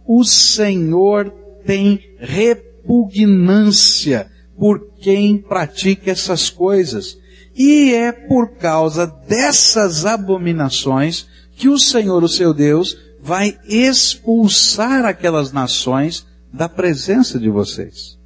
O 0.07 0.23
Senhor 0.23 1.29
tem 1.65 1.99
repugnância 2.17 4.31
por 4.57 4.93
quem 4.99 5.37
pratica 5.37 6.11
essas 6.11 6.49
coisas. 6.49 7.17
E 7.55 7.93
é 7.93 8.11
por 8.11 8.57
causa 8.57 9.05
dessas 9.05 10.05
abominações 10.05 11.27
que 11.55 11.67
o 11.67 11.77
Senhor, 11.77 12.23
o 12.23 12.29
seu 12.29 12.53
Deus, 12.53 12.97
vai 13.19 13.57
expulsar 13.67 15.05
aquelas 15.05 15.51
nações 15.51 16.25
da 16.53 16.69
presença 16.69 17.39
de 17.39 17.49
vocês 17.49 18.17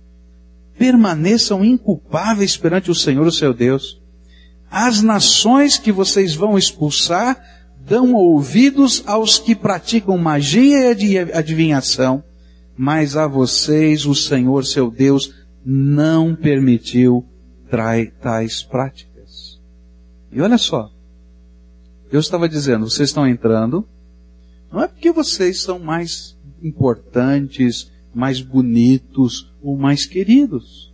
permaneçam 0.82 1.64
inculpáveis 1.64 2.58
perante 2.58 2.90
o 2.90 2.96
Senhor, 2.96 3.28
o 3.28 3.32
seu 3.32 3.54
Deus. 3.54 4.02
As 4.68 5.04
nações 5.04 5.78
que 5.78 5.92
vocês 5.92 6.34
vão 6.34 6.58
expulsar 6.58 7.40
dão 7.92 8.14
ouvidos 8.14 9.04
aos 9.06 9.38
que 9.38 9.54
praticam 9.54 10.18
magia 10.18 10.94
e 10.94 11.18
adivinhação, 11.18 12.24
mas 12.78 13.18
a 13.18 13.28
vocês 13.28 14.06
o 14.06 14.16
Senhor, 14.16 14.66
seu 14.66 14.90
Deus, 14.90 15.34
não 15.66 16.34
permitiu 16.34 17.26
tais 18.22 18.64
práticas. 18.64 19.60
E 20.32 20.40
olha 20.40 20.58
só, 20.58 20.90
Deus 22.10 22.24
estava 22.24 22.48
dizendo, 22.48 22.90
vocês 22.90 23.10
estão 23.10 23.28
entrando, 23.28 23.86
não 24.72 24.82
é 24.82 24.88
porque 24.88 25.12
vocês 25.12 25.62
são 25.62 25.78
mais 25.78 26.38
importantes, 26.64 27.92
mais 28.16 28.40
bonitos 28.40 29.54
ou 29.62 29.76
mais 29.76 30.06
queridos, 30.06 30.94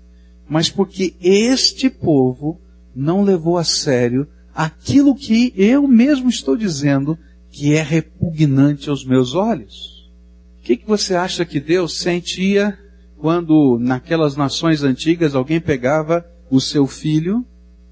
mas 0.50 0.68
porque 0.68 1.14
este 1.22 1.92
povo 1.92 2.60
não 2.96 3.22
levou 3.22 3.56
a 3.56 3.64
sério 3.64 4.28
aquilo 4.58 5.14
que 5.14 5.54
eu 5.56 5.88
mesmo 5.88 6.32
estou 6.32 6.58
dizendo 6.58 7.16
que 7.52 7.76
é 7.76 7.82
repugnante 7.84 8.90
aos 8.90 9.06
meus 9.06 9.36
olhos. 9.36 10.10
O 10.58 10.64
que, 10.64 10.78
que 10.78 10.88
você 10.88 11.14
acha 11.14 11.46
que 11.46 11.60
Deus 11.60 12.00
sentia 12.00 12.76
quando 13.20 13.78
naquelas 13.80 14.36
nações 14.36 14.82
antigas 14.82 15.36
alguém 15.36 15.62
pegava 15.62 16.26
o 16.50 16.60
seu 16.60 16.88
filho 16.88 17.46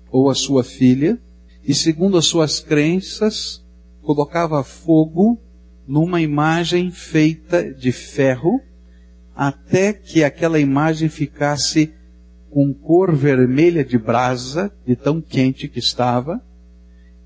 ou 0.10 0.28
a 0.28 0.34
sua 0.34 0.64
filha 0.64 1.20
e 1.64 1.76
segundo 1.76 2.18
as 2.18 2.26
suas 2.26 2.60
crenças 2.60 3.64
colocava 4.02 4.64
fogo 4.64 5.40
numa 5.88 6.20
imagem 6.20 6.90
feita 6.90 7.72
de 7.72 7.92
ferro 7.92 8.60
até 9.36 9.94
que 9.94 10.24
aquela 10.24 10.60
imagem 10.60 11.10
ficasse 11.10 11.94
com 12.50 12.74
cor 12.74 13.16
vermelha 13.16 13.86
de 13.86 14.00
brasa, 14.00 14.72
de 14.84 14.96
tão 14.96 15.22
quente 15.22 15.68
que 15.68 15.78
estava, 15.78 16.42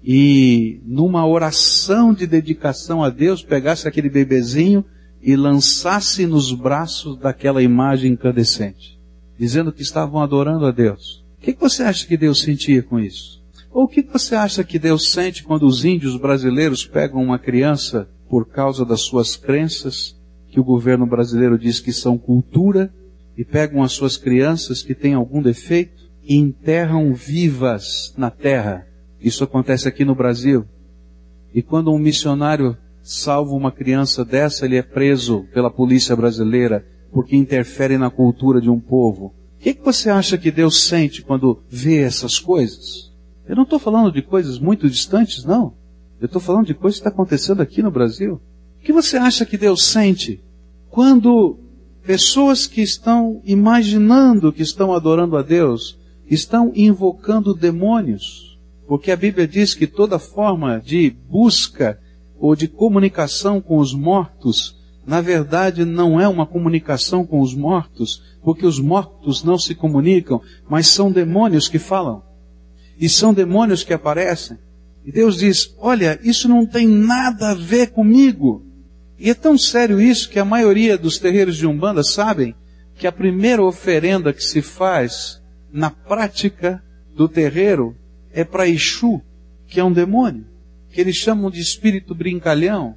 e 0.03 0.79
numa 0.85 1.27
oração 1.27 2.13
de 2.13 2.25
dedicação 2.25 3.03
a 3.03 3.09
Deus 3.09 3.43
pegasse 3.43 3.87
aquele 3.87 4.09
bebezinho 4.09 4.83
e 5.21 5.35
lançasse 5.35 6.25
nos 6.25 6.53
braços 6.53 7.17
daquela 7.17 7.61
imagem 7.61 8.13
incandescente, 8.13 8.99
dizendo 9.37 9.71
que 9.71 9.81
estavam 9.81 10.21
adorando 10.21 10.65
a 10.65 10.71
Deus. 10.71 11.25
O 11.37 11.41
que, 11.41 11.53
você 11.53 11.83
acha 11.83 12.07
que 12.07 12.17
Deus 12.17 12.41
sentia 12.41 12.81
com 12.81 12.99
isso? 12.99 13.41
Ou 13.71 13.83
o 13.83 13.87
que 13.87 14.01
você 14.01 14.35
acha 14.35 14.63
que 14.63 14.79
Deus 14.79 15.11
sente 15.11 15.43
quando 15.43 15.65
os 15.65 15.85
índios 15.85 16.17
brasileiros 16.17 16.85
pegam 16.85 17.21
uma 17.21 17.37
criança 17.37 18.09
por 18.29 18.47
causa 18.47 18.85
das 18.85 19.01
suas 19.01 19.35
crenças, 19.35 20.17
que 20.49 20.59
o 20.59 20.63
governo 20.63 21.05
brasileiro 21.05 21.57
diz 21.57 21.79
que 21.79 21.93
são 21.93 22.17
cultura, 22.17 22.91
e 23.37 23.45
pegam 23.45 23.83
as 23.83 23.93
suas 23.93 24.17
crianças 24.17 24.81
que 24.81 24.93
têm 24.93 25.13
algum 25.13 25.41
defeito 25.41 26.09
e 26.23 26.35
enterram 26.35 27.13
vivas 27.13 28.13
na 28.17 28.29
terra? 28.29 28.88
Isso 29.21 29.43
acontece 29.43 29.87
aqui 29.87 30.05
no 30.05 30.15
Brasil. 30.15 30.65
E 31.53 31.61
quando 31.61 31.91
um 31.91 31.99
missionário 31.99 32.77
salva 33.01 33.53
uma 33.53 33.71
criança 33.71 34.23
dessa, 34.23 34.65
ele 34.65 34.77
é 34.77 34.83
preso 34.83 35.45
pela 35.53 35.71
polícia 35.71 36.15
brasileira 36.15 36.85
porque 37.11 37.35
interfere 37.35 37.97
na 37.97 38.09
cultura 38.09 38.61
de 38.61 38.69
um 38.69 38.79
povo. 38.79 39.33
O 39.59 39.61
que, 39.61 39.73
que 39.73 39.83
você 39.83 40.09
acha 40.09 40.37
que 40.37 40.51
Deus 40.51 40.83
sente 40.83 41.21
quando 41.21 41.61
vê 41.69 42.01
essas 42.01 42.39
coisas? 42.39 43.11
Eu 43.47 43.55
não 43.55 43.63
estou 43.63 43.79
falando 43.79 44.11
de 44.11 44.21
coisas 44.21 44.59
muito 44.59 44.89
distantes, 44.89 45.43
não. 45.43 45.73
Eu 46.21 46.27
estou 46.27 46.41
falando 46.41 46.67
de 46.67 46.73
coisas 46.73 46.99
que 46.99 47.07
estão 47.07 47.11
tá 47.11 47.15
acontecendo 47.15 47.61
aqui 47.61 47.81
no 47.81 47.91
Brasil. 47.91 48.39
O 48.79 48.83
que 48.83 48.93
você 48.93 49.17
acha 49.17 49.45
que 49.45 49.57
Deus 49.57 49.83
sente 49.83 50.41
quando 50.89 51.57
pessoas 52.05 52.67
que 52.67 52.81
estão 52.81 53.41
imaginando 53.43 54.53
que 54.53 54.61
estão 54.61 54.93
adorando 54.93 55.35
a 55.35 55.41
Deus 55.41 55.97
estão 56.29 56.71
invocando 56.75 57.53
demônios? 57.53 58.48
Porque 58.89 59.11
a 59.11 59.15
Bíblia 59.15 59.47
diz 59.47 59.75
que 59.75 59.85
toda 59.85 60.17
forma 60.17 60.81
de 60.83 61.11
busca 61.11 61.99
ou 62.39 62.55
de 62.55 62.67
comunicação 62.67 63.61
com 63.61 63.77
os 63.77 63.93
mortos, 63.93 64.75
na 65.05 65.21
verdade 65.21 65.85
não 65.85 66.19
é 66.19 66.27
uma 66.27 66.47
comunicação 66.47 67.23
com 67.23 67.39
os 67.39 67.53
mortos, 67.53 68.19
porque 68.43 68.65
os 68.65 68.79
mortos 68.79 69.43
não 69.43 69.59
se 69.59 69.75
comunicam, 69.75 70.41
mas 70.67 70.87
são 70.87 71.11
demônios 71.11 71.67
que 71.67 71.77
falam. 71.77 72.23
E 72.99 73.07
são 73.07 73.31
demônios 73.31 73.83
que 73.83 73.93
aparecem. 73.93 74.57
E 75.05 75.11
Deus 75.11 75.37
diz: 75.37 75.71
Olha, 75.77 76.19
isso 76.23 76.49
não 76.49 76.65
tem 76.65 76.87
nada 76.87 77.51
a 77.51 77.53
ver 77.53 77.91
comigo. 77.91 78.65
E 79.19 79.29
é 79.29 79.35
tão 79.35 79.55
sério 79.55 80.01
isso 80.01 80.31
que 80.31 80.39
a 80.39 80.45
maioria 80.45 80.97
dos 80.97 81.19
terreiros 81.19 81.57
de 81.57 81.67
Umbanda 81.67 82.03
sabem 82.03 82.55
que 82.95 83.05
a 83.05 83.11
primeira 83.11 83.63
oferenda 83.63 84.33
que 84.33 84.43
se 84.43 84.63
faz 84.63 85.39
na 85.71 85.91
prática 85.91 86.83
do 87.15 87.29
terreiro 87.29 87.95
é 88.31 88.43
para 88.43 88.67
Exu, 88.67 89.21
que 89.67 89.79
é 89.79 89.83
um 89.83 89.91
demônio, 89.91 90.45
que 90.89 90.99
eles 90.99 91.15
chamam 91.15 91.49
de 91.49 91.61
espírito 91.61 92.15
brincalhão, 92.15 92.95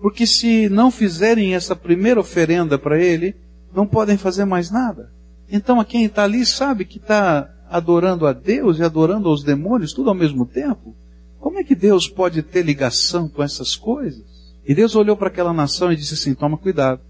porque 0.00 0.26
se 0.26 0.68
não 0.68 0.90
fizerem 0.90 1.54
essa 1.54 1.74
primeira 1.74 2.20
oferenda 2.20 2.78
para 2.78 2.98
ele, 3.00 3.34
não 3.74 3.86
podem 3.86 4.16
fazer 4.16 4.44
mais 4.44 4.70
nada. 4.70 5.12
Então 5.50 5.80
a 5.80 5.84
quem 5.84 6.04
está 6.04 6.24
ali 6.24 6.44
sabe 6.44 6.84
que 6.84 6.98
está 6.98 7.52
adorando 7.68 8.26
a 8.26 8.32
Deus 8.32 8.78
e 8.78 8.82
adorando 8.82 9.28
aos 9.28 9.42
demônios 9.42 9.92
tudo 9.92 10.08
ao 10.08 10.14
mesmo 10.14 10.46
tempo. 10.46 10.94
Como 11.40 11.58
é 11.58 11.64
que 11.64 11.74
Deus 11.74 12.08
pode 12.08 12.42
ter 12.42 12.62
ligação 12.62 13.28
com 13.28 13.42
essas 13.42 13.76
coisas? 13.76 14.24
E 14.66 14.74
Deus 14.74 14.96
olhou 14.96 15.16
para 15.16 15.28
aquela 15.28 15.52
nação 15.52 15.92
e 15.92 15.96
disse 15.96 16.14
assim: 16.14 16.34
toma 16.34 16.58
cuidado. 16.58 17.00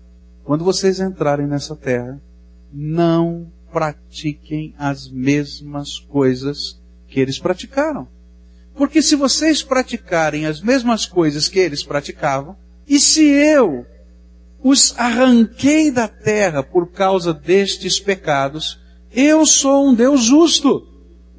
Quando 0.44 0.64
vocês 0.64 1.00
entrarem 1.00 1.46
nessa 1.46 1.74
terra, 1.74 2.20
não 2.72 3.50
pratiquem 3.72 4.74
as 4.78 5.08
mesmas 5.08 5.98
coisas 5.98 6.80
que 7.16 7.20
eles 7.20 7.38
praticaram. 7.38 8.06
Porque 8.74 9.00
se 9.00 9.16
vocês 9.16 9.62
praticarem 9.62 10.44
as 10.44 10.60
mesmas 10.60 11.06
coisas 11.06 11.48
que 11.48 11.58
eles 11.58 11.82
praticavam, 11.82 12.54
e 12.86 13.00
se 13.00 13.24
eu 13.24 13.86
os 14.62 14.94
arranquei 14.98 15.90
da 15.90 16.08
terra 16.08 16.62
por 16.62 16.92
causa 16.92 17.32
destes 17.32 17.98
pecados, 17.98 18.78
eu 19.10 19.46
sou 19.46 19.88
um 19.88 19.94
Deus 19.94 20.24
justo. 20.24 20.86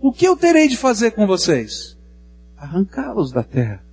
O 0.02 0.12
que 0.12 0.28
eu 0.28 0.36
terei 0.36 0.68
de 0.68 0.76
fazer 0.76 1.12
com 1.12 1.28
vocês? 1.28 1.96
Arrancá-los 2.58 3.32
da 3.32 3.44
terra. 3.44 3.84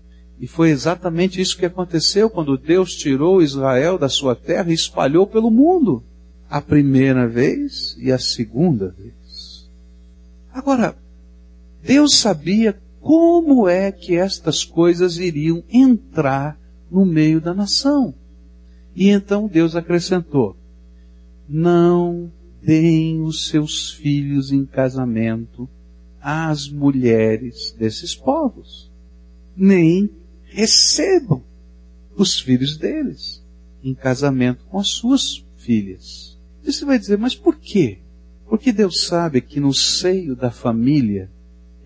E 0.41 0.47
foi 0.47 0.71
exatamente 0.71 1.39
isso 1.39 1.59
que 1.59 1.67
aconteceu 1.67 2.31
quando 2.31 2.57
Deus 2.57 2.95
tirou 2.95 3.43
Israel 3.43 3.99
da 3.99 4.09
sua 4.09 4.35
terra 4.35 4.71
e 4.71 4.75
espalhou 4.75 5.27
pelo 5.27 5.51
mundo. 5.51 6.03
A 6.49 6.63
primeira 6.63 7.29
vez 7.29 7.95
e 7.99 8.11
a 8.11 8.19
segunda 8.19 8.89
vez. 8.89 9.69
Agora, 10.51 10.97
Deus 11.85 12.17
sabia 12.17 12.81
como 12.99 13.69
é 13.69 13.93
que 13.93 14.17
estas 14.17 14.65
coisas 14.65 15.19
iriam 15.19 15.63
entrar 15.69 16.59
no 16.91 17.05
meio 17.05 17.43
da 17.43 17.53
nação. 17.53 18.15
E 18.97 19.11
então 19.11 19.47
Deus 19.47 19.77
acrescentou: 19.77 20.57
Não 21.47 22.33
deem 22.63 23.21
os 23.21 23.49
seus 23.49 23.91
filhos 23.91 24.51
em 24.51 24.65
casamento 24.65 25.69
às 26.23 26.71
mulheres 26.71 27.75
desses 27.79 28.15
povos, 28.15 28.91
nem 29.55 30.11
recebam 30.45 31.43
os 32.17 32.41
filhos 32.41 32.79
deles 32.79 33.45
em 33.83 33.95
casamento 33.95 34.65
com 34.65 34.79
as 34.79 34.89
suas 34.89 35.45
filhas. 35.57 36.41
E 36.65 36.73
você 36.73 36.87
vai 36.87 36.99
dizer, 36.99 37.19
mas 37.19 37.35
por 37.35 37.59
quê? 37.59 37.99
Porque 38.49 38.73
Deus 38.73 39.05
sabe 39.05 39.43
que 39.43 39.61
no 39.61 39.75
seio 39.75 40.35
da 40.35 40.51
família 40.51 41.31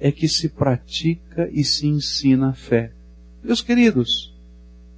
é 0.00 0.12
que 0.12 0.28
se 0.28 0.48
pratica 0.48 1.48
e 1.52 1.64
se 1.64 1.86
ensina 1.86 2.50
a 2.50 2.52
fé. 2.54 2.92
Meus 3.42 3.60
queridos, 3.60 4.34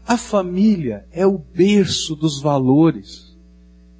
a 0.07 0.17
família 0.17 1.07
é 1.13 1.27
o 1.27 1.39
berço 1.39 2.17
dos 2.17 2.41
valores. 2.41 3.37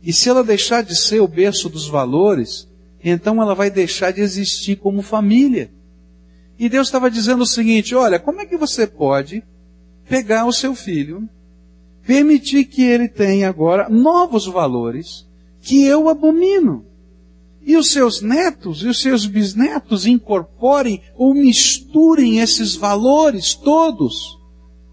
E 0.03 0.13
se 0.13 0.29
ela 0.29 0.43
deixar 0.43 0.83
de 0.83 0.97
ser 0.97 1.21
o 1.21 1.29
berço 1.29 1.69
dos 1.69 1.87
valores, 1.87 2.69
então 3.03 3.41
ela 3.41 3.55
vai 3.55 3.71
deixar 3.71 4.11
de 4.13 4.21
existir 4.21 4.77
como 4.77 5.03
família. 5.03 5.71
E 6.59 6.69
Deus 6.69 6.89
estava 6.89 7.11
dizendo 7.11 7.43
o 7.43 7.47
seguinte: 7.47 7.95
olha, 7.95 8.19
como 8.19 8.41
é 8.41 8.47
que 8.47 8.57
você 8.57 8.87
pode 8.87 9.43
pegar 10.09 10.47
o 10.47 10.53
seu 10.53 10.75
filho, 10.75 11.29
permitir 12.07 12.65
que 12.65 12.83
ele 12.83 13.09
tenha 13.09 13.49
agora 13.49 13.89
novos 13.89 14.47
valores 14.47 15.27
que 15.61 15.85
eu 15.85 16.09
abomino? 16.09 16.85
E 17.65 17.77
os 17.77 17.91
seus 17.91 18.21
netos 18.21 18.83
e 18.83 18.89
os 18.89 19.01
seus 19.01 19.27
bisnetos 19.27 20.07
incorporem 20.07 21.03
ou 21.15 21.35
misturem 21.35 22.41
esses 22.41 22.75
valores 22.75 23.55
todos, 23.55 24.39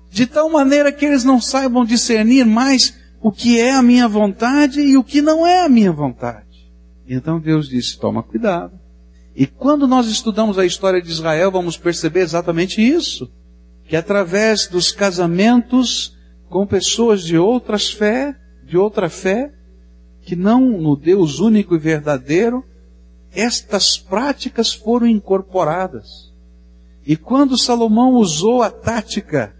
de 0.09 0.25
tal 0.25 0.49
maneira 0.49 0.91
que 0.91 1.05
eles 1.05 1.23
não 1.23 1.39
saibam 1.39 1.85
discernir 1.85 2.45
mais 2.45 2.97
o 3.21 3.31
que 3.31 3.59
é 3.59 3.73
a 3.73 3.81
minha 3.81 4.07
vontade 4.07 4.81
e 4.81 4.97
o 4.97 5.03
que 5.03 5.21
não 5.21 5.45
é 5.45 5.65
a 5.65 5.69
minha 5.69 5.91
vontade. 5.91 6.45
Então 7.07 7.39
Deus 7.39 7.69
disse: 7.69 7.97
toma 7.97 8.21
cuidado. 8.21 8.77
E 9.35 9.45
quando 9.45 9.87
nós 9.87 10.07
estudamos 10.07 10.57
a 10.57 10.65
história 10.65 11.01
de 11.01 11.09
Israel, 11.09 11.51
vamos 11.51 11.77
perceber 11.77 12.21
exatamente 12.21 12.81
isso. 12.81 13.31
Que 13.85 13.95
através 13.95 14.67
dos 14.67 14.91
casamentos 14.91 16.17
com 16.49 16.65
pessoas 16.65 17.23
de 17.23 17.37
outras 17.37 17.89
fé, 17.89 18.35
de 18.65 18.77
outra 18.77 19.09
fé, 19.09 19.53
que 20.27 20.35
não 20.35 20.59
no 20.59 20.97
Deus 20.97 21.39
único 21.39 21.73
e 21.73 21.79
verdadeiro, 21.79 22.61
estas 23.31 23.97
práticas 23.97 24.73
foram 24.73 25.07
incorporadas. 25.07 26.33
E 27.05 27.15
quando 27.15 27.57
Salomão 27.57 28.15
usou 28.15 28.61
a 28.61 28.69
tática 28.69 29.55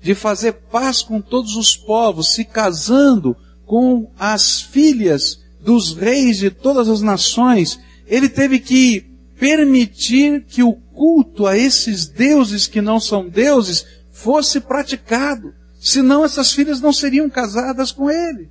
de 0.00 0.14
fazer 0.14 0.52
paz 0.70 1.02
com 1.02 1.20
todos 1.20 1.56
os 1.56 1.76
povos, 1.76 2.34
se 2.34 2.44
casando 2.44 3.36
com 3.66 4.12
as 4.16 4.62
filhas 4.62 5.40
dos 5.60 5.92
reis 5.92 6.38
de 6.38 6.50
todas 6.50 6.88
as 6.88 7.02
nações, 7.02 7.80
ele 8.06 8.28
teve 8.28 8.60
que 8.60 9.00
permitir 9.40 10.44
que 10.44 10.62
o 10.62 10.72
culto 10.72 11.48
a 11.48 11.58
esses 11.58 12.06
deuses 12.06 12.68
que 12.68 12.80
não 12.80 13.00
são 13.00 13.28
deuses 13.28 13.84
fosse 14.12 14.60
praticado. 14.60 15.52
Senão 15.80 16.24
essas 16.24 16.52
filhas 16.52 16.80
não 16.80 16.92
seriam 16.92 17.28
casadas 17.28 17.90
com 17.90 18.08
ele. 18.08 18.48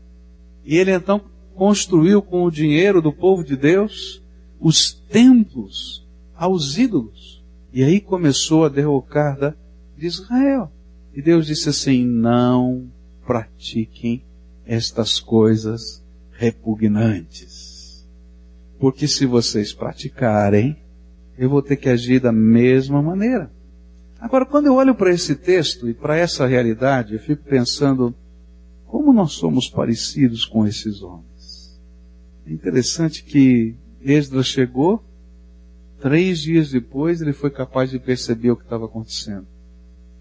E 0.65 0.75
ele 0.75 0.91
então 0.91 1.31
construiu 1.61 2.23
com 2.23 2.43
o 2.43 2.49
dinheiro 2.49 3.03
do 3.03 3.13
povo 3.13 3.43
de 3.43 3.55
Deus 3.55 4.19
os 4.59 4.91
templos 4.91 6.03
aos 6.35 6.79
ídolos. 6.79 7.45
E 7.71 7.83
aí 7.83 8.01
começou 8.01 8.65
a 8.65 8.69
derrocar 8.69 9.37
da, 9.39 9.53
de 9.95 10.07
Israel. 10.07 10.71
E 11.13 11.21
Deus 11.21 11.45
disse 11.45 11.69
assim: 11.69 12.03
não 12.03 12.89
pratiquem 13.27 14.23
estas 14.65 15.19
coisas 15.19 16.03
repugnantes. 16.31 18.07
Porque 18.79 19.07
se 19.07 19.27
vocês 19.27 19.71
praticarem, 19.71 20.75
eu 21.37 21.47
vou 21.47 21.61
ter 21.61 21.75
que 21.75 21.89
agir 21.89 22.19
da 22.19 22.31
mesma 22.31 23.03
maneira. 23.03 23.51
Agora, 24.19 24.47
quando 24.47 24.65
eu 24.65 24.73
olho 24.73 24.95
para 24.95 25.11
esse 25.11 25.35
texto 25.35 25.87
e 25.87 25.93
para 25.93 26.17
essa 26.17 26.47
realidade, 26.47 27.13
eu 27.13 27.19
fico 27.19 27.43
pensando, 27.43 28.15
como 28.87 29.13
nós 29.13 29.33
somos 29.33 29.69
parecidos 29.69 30.43
com 30.43 30.65
esses 30.65 31.03
homens? 31.03 31.30
Interessante 32.51 33.23
que 33.23 33.75
Esdras 34.01 34.47
chegou, 34.47 35.01
três 36.01 36.39
dias 36.39 36.69
depois 36.69 37.21
ele 37.21 37.31
foi 37.31 37.49
capaz 37.49 37.89
de 37.89 37.99
perceber 37.99 38.51
o 38.51 38.57
que 38.57 38.63
estava 38.63 38.85
acontecendo. 38.85 39.47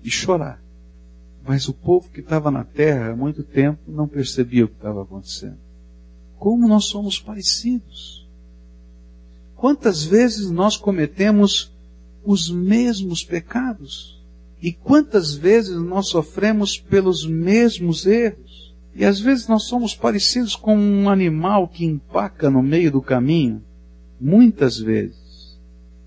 e 0.03 0.11
chorar. 0.11 0.63
Mas 1.47 1.69
o 1.69 1.75
povo 1.75 2.09
que 2.09 2.21
estava 2.21 2.51
na 2.51 2.65
terra 2.65 3.13
há 3.13 3.17
muito 3.17 3.43
tempo 3.43 3.81
não 3.87 4.09
percebia 4.09 4.65
o 4.65 4.69
que 4.69 4.77
estava 4.77 5.03
acontecendo. 5.03 5.59
Como 6.39 6.67
nós 6.67 6.87
somos 6.87 7.19
parecidos. 7.19 8.27
Quantas 9.57 10.03
vezes 10.03 10.51
nós 10.51 10.79
cometemos 10.79 11.71
os 12.25 12.51
mesmos 12.51 13.23
pecados? 13.23 14.19
E 14.63 14.73
quantas 14.73 15.35
vezes 15.35 15.77
nós 15.77 16.09
sofremos 16.09 16.79
pelos 16.79 17.27
mesmos 17.27 18.07
erros? 18.07 18.50
E 18.95 19.05
às 19.05 19.21
vezes 19.21 19.47
nós 19.47 19.65
somos 19.65 19.95
parecidos 19.95 20.57
com 20.57 20.77
um 20.77 21.09
animal 21.09 21.69
que 21.69 21.85
empaca 21.85 22.51
no 22.51 22.63
meio 22.63 22.91
do 22.91 23.01
caminho. 23.01 23.63
Muitas 24.21 24.79
vezes. 24.79 25.59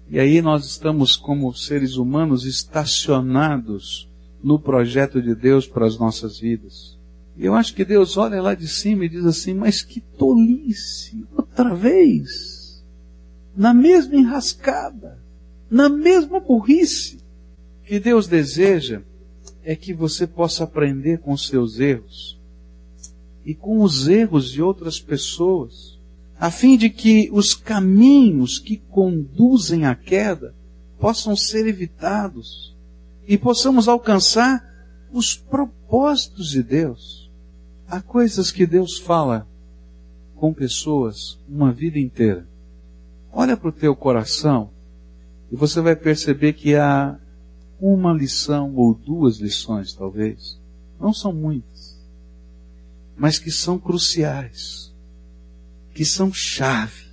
E 0.10 0.20
aí 0.20 0.42
nós 0.42 0.66
estamos 0.66 1.16
como 1.16 1.54
seres 1.54 1.96
humanos 1.96 2.46
estacionados 2.46 4.08
no 4.44 4.60
projeto 4.60 5.22
de 5.22 5.34
Deus 5.34 5.66
para 5.66 5.88
as 5.88 5.98
nossas 5.98 6.40
vidas. 6.40 6.98
E 7.36 7.46
eu 7.46 7.56
acho 7.56 7.74
que 7.74 7.86
Deus 7.86 8.18
olha 8.18 8.42
lá 8.42 8.54
de 8.54 8.68
cima 8.68 9.06
e 9.06 9.10
diz 9.10 9.26
assim, 9.26 9.54
mas 9.54 9.82
que 9.82 10.00
tolice, 10.00 11.26
outra 11.36 11.74
vez, 11.74 12.84
na 13.56 13.74
mesma 13.74 14.16
enrascada, 14.16 15.18
na 15.70 15.90
mesma 15.90 16.40
burrice. 16.40 17.18
O 17.82 17.86
que 17.88 18.00
Deus 18.00 18.28
deseja 18.28 19.02
é 19.64 19.76
que 19.76 19.94
você 19.94 20.28
possa 20.28 20.66
aprender 20.66 21.20
com 21.20 21.32
os 21.32 21.48
seus 21.48 21.80
erros 21.80 22.43
e 23.46 23.54
com 23.54 23.82
os 23.82 24.08
erros 24.08 24.52
de 24.52 24.62
outras 24.62 25.00
pessoas, 25.00 26.00
a 26.40 26.50
fim 26.50 26.78
de 26.78 26.90
que 26.90 27.30
os 27.32 27.54
caminhos 27.54 28.60
que 28.60 28.78
conduzem 28.78 29.86
à 29.86 29.96
queda 29.96 30.54
possam 31.00 31.36
ser 31.36 31.68
evitados 31.68 32.76
e 33.28 33.38
possamos 33.38 33.88
alcançar 33.88 34.64
os 35.12 35.36
propósitos 35.36 36.50
de 36.50 36.64
Deus. 36.64 37.30
Há 37.88 38.02
coisas 38.02 38.52
que 38.52 38.66
Deus 38.66 38.98
fala 38.98 39.48
com 40.36 40.54
pessoas 40.54 41.38
uma 41.48 41.72
vida 41.72 42.00
inteira. 42.00 42.48
Olha 43.32 43.56
para 43.56 43.70
o 43.70 43.74
teu 43.74 43.96
coração 43.96 44.70
e 45.52 45.56
você 45.56 45.80
vai 45.82 45.96
perceber 45.96 46.54
que 46.54 46.76
há 46.76 47.18
uma 47.80 48.14
lição 48.14 48.74
ou 48.76 48.94
duas 48.94 49.38
lições, 49.38 49.94
talvez. 49.94 50.60
Não 51.00 51.14
são 51.14 51.34
muitas, 51.34 51.73
mas 53.16 53.40
que 53.40 53.52
são 53.52 53.78
cruciais, 53.78 54.94
que 55.94 56.04
são 56.04 56.34
chave, 56.34 57.06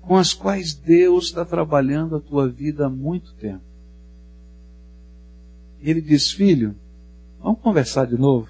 com 0.00 0.16
as 0.16 0.32
quais 0.32 0.72
Deus 0.74 1.26
está 1.26 1.44
trabalhando 1.44 2.16
a 2.16 2.20
tua 2.20 2.48
vida 2.48 2.86
há 2.86 2.90
muito 2.90 3.34
tempo. 3.34 3.64
Ele 5.80 6.00
diz: 6.00 6.30
Filho, 6.30 6.74
vamos 7.40 7.60
conversar 7.60 8.06
de 8.06 8.16
novo. 8.16 8.48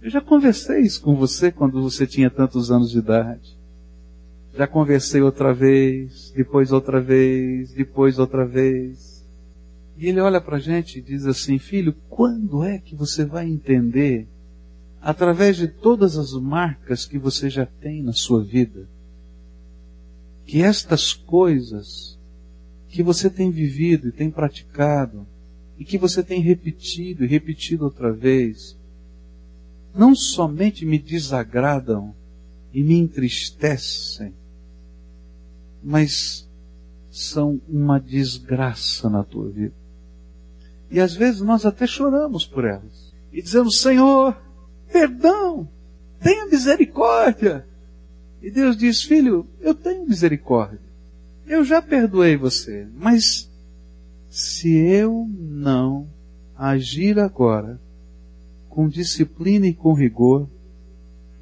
Eu 0.00 0.10
já 0.10 0.20
conversei 0.20 0.80
isso 0.80 1.00
com 1.00 1.14
você 1.14 1.52
quando 1.52 1.80
você 1.80 2.06
tinha 2.06 2.28
tantos 2.28 2.70
anos 2.70 2.90
de 2.90 2.98
idade. 2.98 3.56
Já 4.54 4.66
conversei 4.66 5.22
outra 5.22 5.54
vez, 5.54 6.32
depois 6.34 6.72
outra 6.72 7.00
vez, 7.00 7.72
depois 7.72 8.18
outra 8.18 8.44
vez. 8.44 9.11
E 10.02 10.08
ele 10.08 10.18
olha 10.18 10.40
para 10.40 10.56
a 10.56 10.58
gente 10.58 10.98
e 10.98 11.00
diz 11.00 11.26
assim: 11.26 11.60
Filho, 11.60 11.94
quando 12.10 12.64
é 12.64 12.76
que 12.76 12.92
você 12.92 13.24
vai 13.24 13.48
entender, 13.48 14.26
através 15.00 15.56
de 15.56 15.68
todas 15.68 16.18
as 16.18 16.32
marcas 16.32 17.06
que 17.06 17.16
você 17.16 17.48
já 17.48 17.64
tem 17.64 18.02
na 18.02 18.12
sua 18.12 18.42
vida, 18.42 18.88
que 20.44 20.60
estas 20.60 21.12
coisas 21.14 22.18
que 22.88 23.00
você 23.00 23.30
tem 23.30 23.52
vivido 23.52 24.08
e 24.08 24.12
tem 24.12 24.28
praticado, 24.28 25.24
e 25.78 25.84
que 25.84 25.96
você 25.96 26.20
tem 26.20 26.40
repetido 26.40 27.24
e 27.24 27.28
repetido 27.28 27.84
outra 27.84 28.12
vez, 28.12 28.76
não 29.94 30.16
somente 30.16 30.84
me 30.84 30.98
desagradam 30.98 32.12
e 32.74 32.82
me 32.82 32.98
entristecem, 32.98 34.34
mas 35.80 36.50
são 37.08 37.60
uma 37.68 38.00
desgraça 38.00 39.08
na 39.08 39.22
tua 39.22 39.48
vida. 39.48 39.81
E 40.92 41.00
às 41.00 41.14
vezes 41.14 41.40
nós 41.40 41.64
até 41.64 41.86
choramos 41.86 42.46
por 42.46 42.66
elas. 42.66 43.14
E 43.32 43.40
dizemos, 43.40 43.80
Senhor, 43.80 44.36
perdão, 44.92 45.66
tenha 46.20 46.44
misericórdia. 46.44 47.66
E 48.42 48.50
Deus 48.50 48.76
diz, 48.76 49.02
filho, 49.02 49.46
eu 49.58 49.74
tenho 49.74 50.06
misericórdia. 50.06 50.78
Eu 51.46 51.64
já 51.64 51.80
perdoei 51.80 52.36
você, 52.36 52.86
mas 52.94 53.50
se 54.28 54.70
eu 54.76 55.26
não 55.30 56.06
agir 56.54 57.18
agora 57.18 57.80
com 58.68 58.86
disciplina 58.86 59.66
e 59.66 59.72
com 59.72 59.94
rigor, 59.94 60.46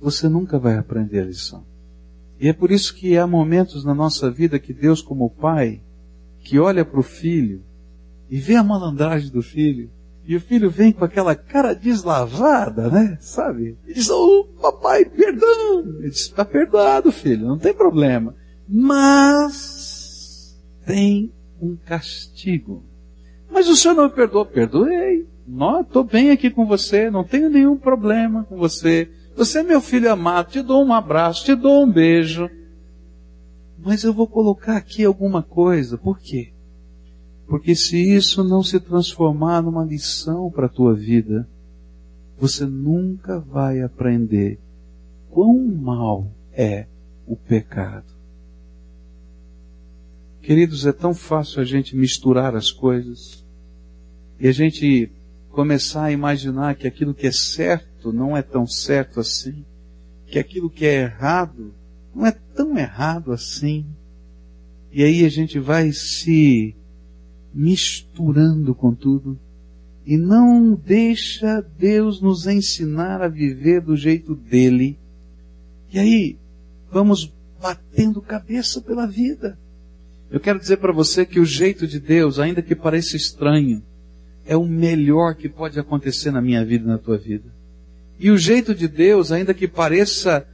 você 0.00 0.28
nunca 0.28 0.60
vai 0.60 0.78
aprender 0.78 1.22
a 1.22 1.24
lição. 1.24 1.64
E 2.38 2.48
é 2.48 2.52
por 2.52 2.70
isso 2.70 2.94
que 2.94 3.18
há 3.18 3.26
momentos 3.26 3.84
na 3.84 3.96
nossa 3.96 4.30
vida 4.30 4.60
que 4.60 4.72
Deus, 4.72 5.02
como 5.02 5.28
Pai, 5.28 5.80
que 6.38 6.56
olha 6.56 6.84
para 6.84 7.00
o 7.00 7.02
filho 7.02 7.62
e 8.30 8.38
vê 8.38 8.54
a 8.54 8.62
malandragem 8.62 9.30
do 9.30 9.42
filho, 9.42 9.90
e 10.24 10.36
o 10.36 10.40
filho 10.40 10.70
vem 10.70 10.92
com 10.92 11.04
aquela 11.04 11.34
cara 11.34 11.74
deslavada, 11.74 12.88
né? 12.88 13.18
Sabe? 13.20 13.76
E 13.86 13.94
diz, 13.94 14.08
oh, 14.10 14.44
papai, 14.62 15.04
perdão. 15.04 15.80
Ele 15.98 16.10
diz, 16.10 16.20
está 16.20 16.44
perdoado, 16.44 17.10
filho, 17.10 17.48
não 17.48 17.58
tem 17.58 17.74
problema. 17.74 18.36
Mas 18.68 20.56
tem 20.86 21.32
um 21.60 21.74
castigo. 21.74 22.84
Mas 23.50 23.68
o 23.68 23.74
senhor 23.74 23.94
não 23.94 24.04
me 24.04 24.10
perdoou? 24.10 24.46
Perdoei. 24.46 25.26
Estou 25.80 26.04
bem 26.04 26.30
aqui 26.30 26.48
com 26.48 26.64
você, 26.64 27.10
não 27.10 27.24
tenho 27.24 27.50
nenhum 27.50 27.76
problema 27.76 28.44
com 28.44 28.56
você. 28.56 29.10
Você 29.36 29.58
é 29.58 29.62
meu 29.64 29.80
filho 29.80 30.12
amado, 30.12 30.50
te 30.50 30.62
dou 30.62 30.84
um 30.84 30.92
abraço, 30.92 31.44
te 31.44 31.56
dou 31.56 31.84
um 31.84 31.90
beijo. 31.90 32.48
Mas 33.76 34.04
eu 34.04 34.12
vou 34.12 34.28
colocar 34.28 34.76
aqui 34.76 35.04
alguma 35.04 35.42
coisa. 35.42 35.98
Por 35.98 36.20
quê? 36.20 36.49
Porque 37.50 37.74
se 37.74 37.98
isso 37.98 38.44
não 38.44 38.62
se 38.62 38.78
transformar 38.78 39.60
numa 39.60 39.84
lição 39.84 40.48
para 40.52 40.66
a 40.66 40.68
tua 40.68 40.94
vida, 40.94 41.48
você 42.38 42.64
nunca 42.64 43.40
vai 43.40 43.82
aprender 43.82 44.60
quão 45.28 45.58
mal 45.58 46.30
é 46.52 46.86
o 47.26 47.34
pecado. 47.34 48.06
Queridos, 50.40 50.86
é 50.86 50.92
tão 50.92 51.12
fácil 51.12 51.60
a 51.60 51.64
gente 51.64 51.96
misturar 51.96 52.54
as 52.54 52.70
coisas 52.70 53.44
e 54.38 54.46
a 54.46 54.52
gente 54.52 55.10
começar 55.50 56.04
a 56.04 56.12
imaginar 56.12 56.76
que 56.76 56.86
aquilo 56.86 57.12
que 57.12 57.26
é 57.26 57.32
certo 57.32 58.12
não 58.12 58.36
é 58.36 58.42
tão 58.42 58.64
certo 58.64 59.18
assim, 59.18 59.64
que 60.24 60.38
aquilo 60.38 60.70
que 60.70 60.86
é 60.86 61.02
errado 61.02 61.74
não 62.14 62.24
é 62.24 62.30
tão 62.30 62.78
errado 62.78 63.32
assim. 63.32 63.84
E 64.92 65.02
aí 65.02 65.24
a 65.24 65.28
gente 65.28 65.58
vai 65.58 65.90
se 65.90 66.76
misturando 67.52 68.74
com 68.74 68.94
tudo 68.94 69.38
e 70.06 70.16
não 70.16 70.74
deixa 70.74 71.64
Deus 71.78 72.20
nos 72.20 72.46
ensinar 72.46 73.20
a 73.20 73.28
viver 73.28 73.80
do 73.80 73.96
jeito 73.96 74.34
dele. 74.34 74.98
E 75.92 75.98
aí 75.98 76.36
vamos 76.90 77.32
batendo 77.60 78.20
cabeça 78.22 78.80
pela 78.80 79.06
vida. 79.06 79.58
Eu 80.30 80.40
quero 80.40 80.58
dizer 80.58 80.78
para 80.78 80.92
você 80.92 81.26
que 81.26 81.40
o 81.40 81.44
jeito 81.44 81.86
de 81.86 81.98
Deus, 81.98 82.38
ainda 82.38 82.62
que 82.62 82.74
pareça 82.74 83.16
estranho, 83.16 83.82
é 84.46 84.56
o 84.56 84.64
melhor 84.64 85.34
que 85.34 85.48
pode 85.48 85.78
acontecer 85.78 86.30
na 86.30 86.40
minha 86.40 86.64
vida 86.64 86.84
e 86.84 86.88
na 86.88 86.98
tua 86.98 87.18
vida. 87.18 87.52
E 88.18 88.30
o 88.30 88.38
jeito 88.38 88.74
de 88.74 88.88
Deus, 88.88 89.32
ainda 89.32 89.54
que 89.54 89.66
pareça 89.68 90.46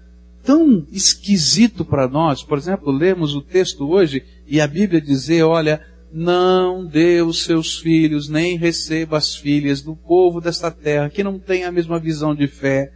tão 0.43 0.87
esquisito 0.93 1.85
para 1.85 2.09
nós, 2.09 2.43
por 2.43 2.57
exemplo, 2.57 2.93
lemos 2.93 3.35
o 3.35 3.43
texto 3.43 3.89
hoje 3.89 4.23
e 4.47 4.61
a 4.61 4.67
Bíblia 4.67 5.01
dizer, 5.01 5.43
olha, 5.43 5.81
não 6.13 6.85
dê 6.85 7.21
os 7.23 7.45
seus 7.45 7.79
filhos, 7.79 8.29
nem 8.29 8.57
receba 8.57 9.17
as 9.17 9.35
filhas 9.35 9.83
do 9.83 9.95
povo 9.95 10.41
desta 10.41 10.71
terra, 10.71 11.11
que 11.11 11.23
não 11.23 11.39
tem 11.39 11.65
a 11.65 11.73
mesma 11.73 11.99
visão 11.99 12.35
de 12.35 12.47
fé. 12.47 12.93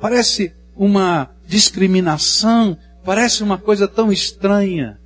Parece 0.00 0.54
uma 0.76 1.30
discriminação, 1.46 2.76
parece 3.04 3.42
uma 3.42 3.58
coisa 3.58 3.86
tão 3.86 4.12
estranha. 4.12 4.98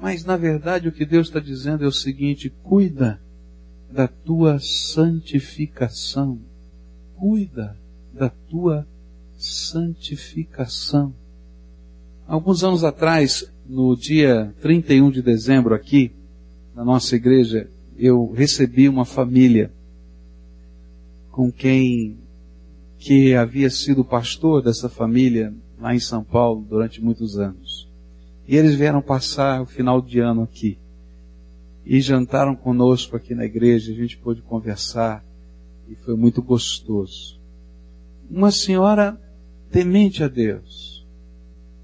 Mas 0.00 0.24
na 0.24 0.36
verdade 0.36 0.88
o 0.88 0.92
que 0.92 1.04
Deus 1.04 1.26
está 1.26 1.40
dizendo 1.40 1.84
é 1.84 1.88
o 1.88 1.92
seguinte: 1.92 2.52
cuida 2.62 3.20
da 3.90 4.06
tua 4.06 4.58
santificação. 4.60 6.38
Cuida 7.16 7.76
da 8.12 8.28
tua 8.28 8.86
santificação. 9.36 11.14
Alguns 12.26 12.62
anos 12.62 12.84
atrás, 12.84 13.50
no 13.66 13.96
dia 13.96 14.54
31 14.60 15.10
de 15.10 15.22
dezembro 15.22 15.74
aqui, 15.74 16.12
na 16.78 16.84
nossa 16.84 17.16
igreja, 17.16 17.68
eu 17.98 18.30
recebi 18.30 18.88
uma 18.88 19.04
família 19.04 19.72
com 21.28 21.50
quem 21.50 22.16
que 22.96 23.34
havia 23.34 23.68
sido 23.68 24.04
pastor 24.04 24.62
dessa 24.62 24.88
família 24.88 25.52
lá 25.80 25.92
em 25.92 25.98
São 25.98 26.22
Paulo 26.22 26.64
durante 26.70 27.02
muitos 27.02 27.36
anos. 27.36 27.88
E 28.46 28.54
eles 28.54 28.76
vieram 28.76 29.02
passar 29.02 29.60
o 29.60 29.66
final 29.66 30.00
de 30.00 30.20
ano 30.20 30.44
aqui. 30.44 30.78
e 31.84 32.00
jantaram 32.00 32.54
conosco 32.54 33.16
aqui 33.16 33.34
na 33.34 33.44
igreja, 33.44 33.90
a 33.90 33.96
gente 33.96 34.16
pôde 34.16 34.40
conversar 34.42 35.24
e 35.88 35.96
foi 35.96 36.14
muito 36.14 36.40
gostoso. 36.40 37.40
Uma 38.30 38.52
senhora 38.52 39.20
temente 39.72 40.22
a 40.22 40.28
Deus, 40.28 41.04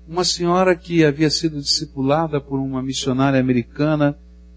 uma 0.06 0.22
senhora 0.22 0.76
que 0.76 1.04
havia 1.04 1.30
sido 1.30 1.60
discipulada 1.60 2.40
por 2.40 2.60
uma 2.60 2.80
missionária 2.80 3.40
americana 3.40 4.16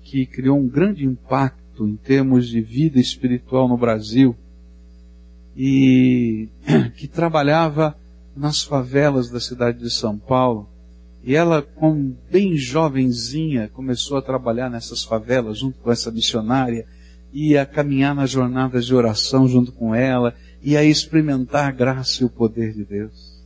que 0.10 0.26
criou 0.26 0.58
um 0.58 0.67
grande 0.67 1.06
impacto 1.06 1.86
em 1.86 1.98
termos 1.98 2.48
de 2.48 2.62
vida 2.62 2.98
espiritual 2.98 3.67
no 3.67 3.78
Brasil 3.78 4.34
e 5.56 6.48
que 6.96 7.10
trabalhava 7.10 7.93
nas 8.34 8.63
favelas 8.63 9.30
da 9.30 9.39
cidade 9.39 9.80
de 9.80 9.89
São 9.89 10.17
Paulo. 10.17 10.70
E 11.24 11.36
ela, 11.36 11.62
como 11.62 12.15
bem 12.32 12.56
jovenzinha, 12.56 13.67
começou 13.67 14.17
a 14.17 14.22
trabalhar 14.22 14.70
nessas 14.70 15.04
favelas 15.04 15.60
junto 15.60 15.78
com 15.80 15.91
essa 15.91 16.10
missionária, 16.10 16.86
ia 17.34 17.65
caminhar 17.65 18.15
nas 18.15 18.30
jornadas 18.30 18.86
de 18.86 18.96
oração 18.96 19.46
junto 19.46 19.74
com 19.74 19.93
ela, 19.93 20.34
e 20.63 20.78
a 20.78 20.86
experimentar 20.86 21.67
a 21.67 21.72
graça 21.72 22.24
e 22.24 22.26
o 22.26 22.30
poder 22.30 22.74
de 22.74 22.86
Deus. 22.86 23.43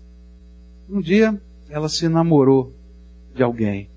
Um 0.87 1.01
dia, 1.01 1.41
ela 1.69 1.89
se 1.89 2.07
namorou 2.07 2.71
de 3.33 3.41
alguém 3.41 3.89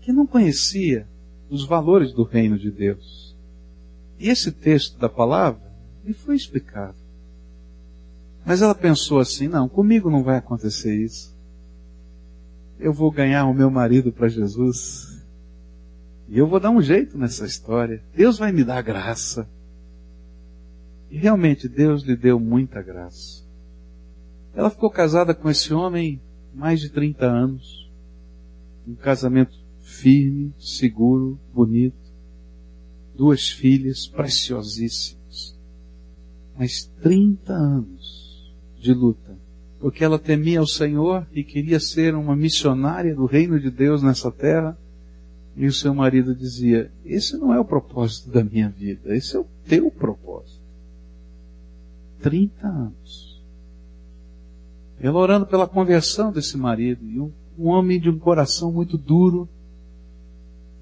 que 0.00 0.12
não 0.12 0.26
conhecia 0.26 1.06
os 1.50 1.64
valores 1.64 2.12
do 2.12 2.22
reino 2.22 2.58
de 2.58 2.70
Deus. 2.70 3.34
E 4.18 4.28
esse 4.28 4.50
texto 4.50 4.98
da 4.98 5.08
palavra 5.08 5.60
lhe 6.04 6.12
foi 6.12 6.36
explicado. 6.36 6.96
Mas 8.44 8.62
ela 8.62 8.74
pensou 8.74 9.18
assim: 9.18 9.48
não, 9.48 9.68
comigo 9.68 10.10
não 10.10 10.22
vai 10.22 10.36
acontecer 10.36 10.94
isso. 10.94 11.34
Eu 12.78 12.92
vou 12.92 13.10
ganhar 13.10 13.46
o 13.46 13.54
meu 13.54 13.70
marido 13.70 14.12
para 14.12 14.28
Jesus. 14.28 15.24
E 16.28 16.38
eu 16.38 16.46
vou 16.46 16.60
dar 16.60 16.70
um 16.70 16.82
jeito 16.82 17.16
nessa 17.16 17.46
história. 17.46 18.02
Deus 18.14 18.38
vai 18.38 18.52
me 18.52 18.64
dar 18.64 18.82
graça. 18.82 19.48
E 21.10 21.16
realmente 21.16 21.68
Deus 21.68 22.02
lhe 22.02 22.16
deu 22.16 22.38
muita 22.38 22.82
graça. 22.82 23.42
Ela 24.54 24.70
ficou 24.70 24.90
casada 24.90 25.34
com 25.34 25.48
esse 25.48 25.72
homem 25.72 26.20
mais 26.54 26.80
de 26.80 26.90
30 26.90 27.26
anos. 27.26 27.90
Um 28.86 28.94
casamento 28.94 29.56
firme, 29.96 30.52
seguro, 30.58 31.38
bonito. 31.54 31.96
Duas 33.14 33.48
filhas 33.48 34.06
preciosíssimas. 34.06 35.56
Mas 36.58 36.84
30 37.02 37.52
anos 37.52 38.54
de 38.78 38.92
luta, 38.92 39.36
porque 39.80 40.04
ela 40.04 40.18
temia 40.18 40.62
o 40.62 40.66
Senhor 40.66 41.26
e 41.32 41.42
queria 41.42 41.80
ser 41.80 42.14
uma 42.14 42.36
missionária 42.36 43.14
do 43.14 43.26
reino 43.26 43.58
de 43.58 43.70
Deus 43.70 44.02
nessa 44.02 44.30
terra. 44.30 44.76
E 45.56 45.66
o 45.66 45.72
seu 45.72 45.94
marido 45.94 46.34
dizia: 46.34 46.90
Esse 47.04 47.36
não 47.36 47.52
é 47.52 47.58
o 47.58 47.64
propósito 47.64 48.30
da 48.30 48.44
minha 48.44 48.68
vida, 48.68 49.14
esse 49.16 49.36
é 49.36 49.40
o 49.40 49.46
teu 49.66 49.90
propósito. 49.90 50.60
30 52.20 52.66
anos. 52.66 53.42
Ela 55.00 55.18
orando 55.18 55.46
pela 55.46 55.66
conversão 55.66 56.32
desse 56.32 56.56
marido, 56.56 57.04
e 57.04 57.20
um, 57.20 57.30
um 57.58 57.68
homem 57.68 58.00
de 58.00 58.08
um 58.08 58.18
coração 58.18 58.72
muito 58.72 58.96
duro, 58.96 59.48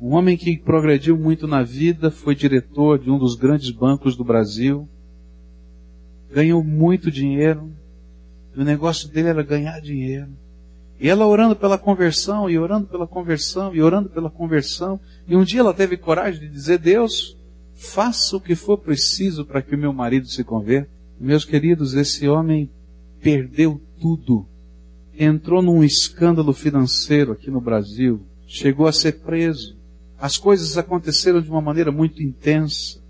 um 0.07 0.13
homem 0.13 0.37
que 0.37 0.59
progrediu 0.59 1.17
muito 1.17 1.47
na 1.47 1.63
vida, 1.63 2.11
foi 2.11 2.35
diretor 2.35 2.99
de 2.99 3.11
um 3.11 3.19
dos 3.19 3.37
grandes 3.37 3.71
bancos 3.71 4.15
do 4.15 4.23
Brasil, 4.23 4.87
ganhou 6.31 6.63
muito 6.63 7.11
dinheiro, 7.11 7.73
o 8.55 8.63
negócio 8.63 9.09
dele 9.09 9.29
era 9.29 9.43
ganhar 9.43 9.81
dinheiro. 9.81 10.29
E 11.01 11.09
ela 11.09 11.27
orando 11.27 11.57
pela 11.57 11.79
conversão, 11.79 12.51
e 12.51 12.59
orando 12.59 12.87
pela 12.87 13.07
conversão, 13.07 13.75
e 13.75 13.81
orando 13.81 14.11
pela 14.11 14.29
conversão. 14.29 15.01
E 15.27 15.35
um 15.35 15.43
dia 15.43 15.61
ela 15.61 15.73
teve 15.73 15.97
coragem 15.97 16.39
de 16.43 16.49
dizer: 16.51 16.79
Deus, 16.79 17.35
faça 17.73 18.37
o 18.37 18.41
que 18.41 18.55
for 18.55 18.77
preciso 18.77 19.47
para 19.47 19.63
que 19.63 19.75
o 19.75 19.79
meu 19.79 19.93
marido 19.93 20.29
se 20.29 20.45
converta. 20.45 20.91
Meus 21.19 21.47
queridos, 21.47 21.95
esse 21.95 22.29
homem 22.29 22.69
perdeu 23.23 23.81
tudo. 23.99 24.47
Entrou 25.19 25.63
num 25.63 25.83
escândalo 25.83 26.53
financeiro 26.53 27.33
aqui 27.33 27.51
no 27.51 27.61
Brasil. 27.61 28.21
Chegou 28.47 28.87
a 28.87 28.93
ser 28.93 29.21
preso. 29.21 29.83
As 30.19 30.37
coisas 30.39 30.79
aconteceram 30.79 31.41
de 31.41 31.51
uma 31.51 31.61
maneira 31.61 31.91
muito 31.91 32.23
intensa. 32.23 33.03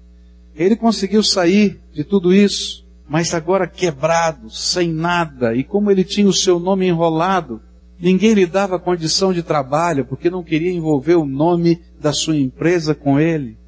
Ele 0.55 0.77
conseguiu 0.77 1.23
sair 1.23 1.81
de 1.93 2.05
tudo 2.05 2.33
isso 2.33 2.85
mas 3.09 3.35
agora 3.35 3.67
quebrado, 3.67 4.51
sem 4.51 4.93
nada, 4.93 5.55
e 5.55 5.63
como 5.63 5.91
ele 5.91 6.05
tinha 6.05 6.27
o 6.27 6.33
seu 6.33 6.59
nome 6.59 6.87
enrolado, 6.87 7.61
ninguém 8.01 8.33
lhe 8.33 8.47
dava 8.47 8.79
condição 8.79 9.33
de 9.33 9.43
trabalho, 9.43 10.07
porque 10.07 10.31
não 10.31 10.43
queria 10.43 10.73
envolver 10.73 11.15
o 11.15 11.27
nome 11.27 11.81
da 12.01 12.13
sua 12.13 12.37
empresa 12.37 12.95
com 12.95 13.21
ele. 13.21 13.59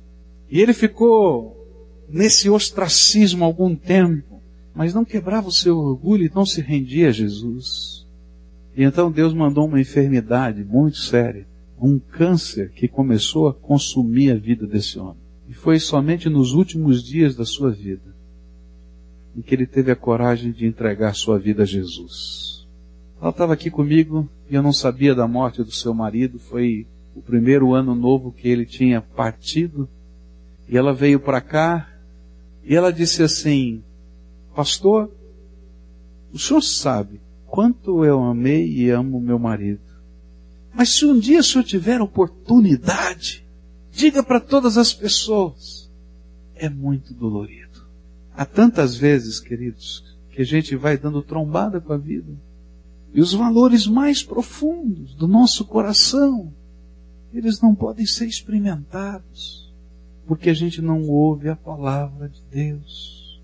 E 0.51 0.61
ele 0.61 0.73
ficou 0.73 1.55
nesse 2.09 2.49
ostracismo 2.49 3.45
algum 3.45 3.75
tempo, 3.75 4.41
mas 4.75 4.95
não 4.95 5.05
quebrava 5.05 5.49
o 5.49 5.53
seu 5.53 5.77
orgulho 5.79 6.25
e 6.25 6.33
não 6.35 6.47
se 6.47 6.61
rendia 6.61 7.09
a 7.09 7.13
Jesus. 7.13 8.07
E 8.77 8.85
então 8.85 9.11
Deus 9.11 9.35
mandou 9.35 9.67
uma 9.67 9.81
enfermidade 9.81 10.65
muito 10.65 10.99
séria, 10.99 11.47
um 11.81 11.99
câncer 11.99 12.71
que 12.71 12.89
começou 12.89 13.49
a 13.49 13.55
consumir 13.55 14.33
a 14.33 14.37
vida 14.37 14.67
desse 14.67 14.99
homem. 14.99 15.23
E 15.49 15.55
foi 15.55 15.79
somente 15.79 16.29
nos 16.29 16.53
últimos 16.53 17.03
dias 17.03 17.37
da 17.37 17.45
sua 17.45 17.71
vida 17.71 18.17
em 19.37 19.43
que 19.43 19.55
ele 19.55 19.67
teve 19.67 19.91
a 19.91 19.97
coragem 19.97 20.51
de 20.51 20.67
entregar 20.67 21.15
sua 21.15 21.39
vida 21.39 21.65
a 21.65 21.67
Jesus. 21.67 22.67
Ela 23.21 23.31
estava 23.31 23.53
aqui 23.53 23.71
comigo 23.71 24.29
e 24.49 24.55
eu 24.55 24.63
não 24.63 24.73
sabia 24.73 25.15
da 25.15 25.29
morte 25.29 25.63
do 25.63 25.71
seu 25.71 25.93
marido. 25.93 26.39
Foi 26.39 26.87
o 27.15 27.21
primeiro 27.21 27.75
ano 27.75 27.95
novo 27.95 28.33
que 28.33 28.49
ele 28.49 28.65
tinha 28.65 29.01
partido. 29.01 29.89
E 30.69 30.77
ela 30.77 30.95
veio 30.95 31.21
para 31.21 31.41
cá 31.41 31.89
e 32.65 32.75
ela 32.75 32.93
disse 32.93 33.23
assim: 33.23 33.83
Pastor, 34.55 35.11
o 36.33 36.39
senhor 36.39 36.63
sabe 36.63 37.21
quanto 37.47 38.05
eu 38.05 38.23
amei 38.23 38.67
e 38.67 38.91
amo 38.91 39.21
meu 39.21 39.39
marido. 39.39 39.86
Mas 40.77 40.91
se 40.91 41.07
um 41.07 41.19
dia 41.19 41.41
o 41.41 41.43
senhor 41.43 41.65
tiver 41.65 42.03
oportunidade, 42.03 43.43
diga 43.91 44.23
para 44.23 44.39
todas 44.39 44.77
as 44.77 44.93
pessoas: 44.93 45.91
é 46.55 46.69
muito 46.69 47.15
dolorido. 47.15 47.87
Há 48.37 48.45
tantas 48.45 48.95
vezes, 48.95 49.41
queridos, 49.41 50.05
que 50.31 50.43
a 50.43 50.45
gente 50.45 50.77
vai 50.77 50.99
dando 50.99 51.23
trombada 51.23 51.81
com 51.81 51.95
a 51.95 51.97
vida. 51.97 52.31
E 53.15 53.23
os 53.23 53.33
valores 53.33 53.87
mais 53.87 54.23
profundos 54.23 55.15
do 55.15 55.27
nosso 55.27 55.65
coração, 55.65 56.53
eles 57.33 57.59
não 57.63 57.75
podem 57.75 58.05
ser 58.05 58.27
experimentados, 58.27 59.73
porque 60.27 60.51
a 60.51 60.55
gente 60.55 60.83
não 60.83 61.09
ouve 61.09 61.49
a 61.49 61.57
palavra 61.57 62.29
de 62.29 62.43
Deus 62.51 63.41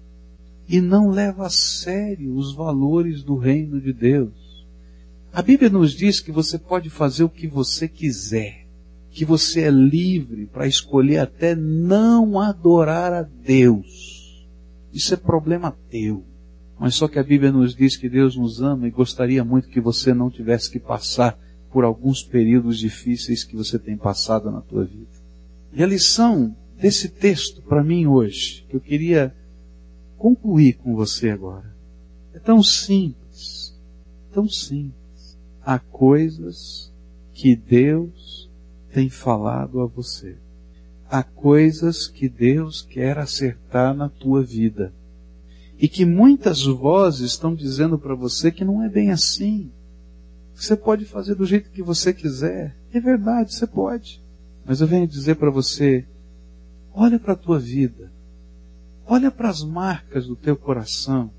e 0.68 0.82
não 0.82 1.08
leva 1.08 1.46
a 1.46 1.50
sério 1.50 2.36
os 2.36 2.54
valores 2.54 3.22
do 3.22 3.36
reino 3.36 3.80
de 3.80 3.94
Deus. 3.94 4.41
A 5.32 5.42
Bíblia 5.42 5.70
nos 5.70 5.92
diz 5.92 6.20
que 6.20 6.30
você 6.30 6.58
pode 6.58 6.90
fazer 6.90 7.24
o 7.24 7.28
que 7.28 7.46
você 7.46 7.88
quiser, 7.88 8.66
que 9.10 9.24
você 9.24 9.62
é 9.62 9.70
livre 9.70 10.46
para 10.46 10.66
escolher 10.66 11.18
até 11.18 11.54
não 11.54 12.38
adorar 12.38 13.12
a 13.12 13.22
Deus 13.22 14.22
isso 14.92 15.14
é 15.14 15.16
problema 15.16 15.76
teu. 15.90 16.24
Mas 16.78 16.96
só 16.96 17.08
que 17.08 17.18
a 17.18 17.22
Bíblia 17.22 17.50
nos 17.50 17.74
diz 17.74 17.96
que 17.96 18.08
Deus 18.08 18.36
nos 18.36 18.60
ama 18.60 18.86
e 18.86 18.90
gostaria 18.90 19.44
muito 19.44 19.68
que 19.68 19.80
você 19.80 20.12
não 20.12 20.30
tivesse 20.30 20.70
que 20.70 20.78
passar 20.78 21.38
por 21.70 21.84
alguns 21.84 22.22
períodos 22.22 22.78
difíceis 22.78 23.44
que 23.44 23.56
você 23.56 23.78
tem 23.78 23.96
passado 23.96 24.50
na 24.50 24.60
tua 24.60 24.84
vida. 24.84 25.10
E 25.72 25.82
a 25.82 25.86
lição 25.86 26.54
desse 26.76 27.08
texto 27.08 27.62
para 27.62 27.82
mim 27.82 28.06
hoje, 28.06 28.66
que 28.68 28.76
eu 28.76 28.80
queria 28.80 29.34
concluir 30.18 30.74
com 30.74 30.94
você 30.94 31.30
agora, 31.30 31.74
é 32.34 32.38
tão 32.38 32.62
simples, 32.62 33.74
tão 34.32 34.48
simples. 34.48 35.01
Há 35.64 35.78
coisas 35.78 36.92
que 37.32 37.56
Deus 37.56 38.50
tem 38.92 39.08
falado 39.08 39.80
a 39.80 39.86
você 39.86 40.36
há 41.12 41.22
coisas 41.22 42.06
que 42.06 42.26
Deus 42.26 42.80
quer 42.80 43.18
acertar 43.18 43.94
na 43.94 44.08
tua 44.08 44.42
vida. 44.42 44.94
E 45.78 45.86
que 45.86 46.06
muitas 46.06 46.64
vozes 46.64 47.32
estão 47.32 47.54
dizendo 47.54 47.98
para 47.98 48.14
você 48.14 48.50
que 48.50 48.64
não 48.64 48.82
é 48.82 48.88
bem 48.88 49.10
assim. 49.10 49.70
Você 50.54 50.74
pode 50.74 51.04
fazer 51.04 51.34
do 51.34 51.44
jeito 51.44 51.70
que 51.70 51.82
você 51.82 52.14
quiser. 52.14 52.74
É 52.94 52.98
verdade, 52.98 53.54
você 53.54 53.66
pode. 53.66 54.22
Mas 54.64 54.80
eu 54.80 54.86
venho 54.86 55.06
dizer 55.06 55.34
para 55.34 55.50
você, 55.50 56.06
olha 56.94 57.18
para 57.18 57.34
a 57.34 57.36
tua 57.36 57.58
vida. 57.58 58.10
Olha 59.06 59.30
para 59.30 59.50
as 59.50 59.62
marcas 59.62 60.26
do 60.26 60.36
teu 60.36 60.56
coração 60.56 61.30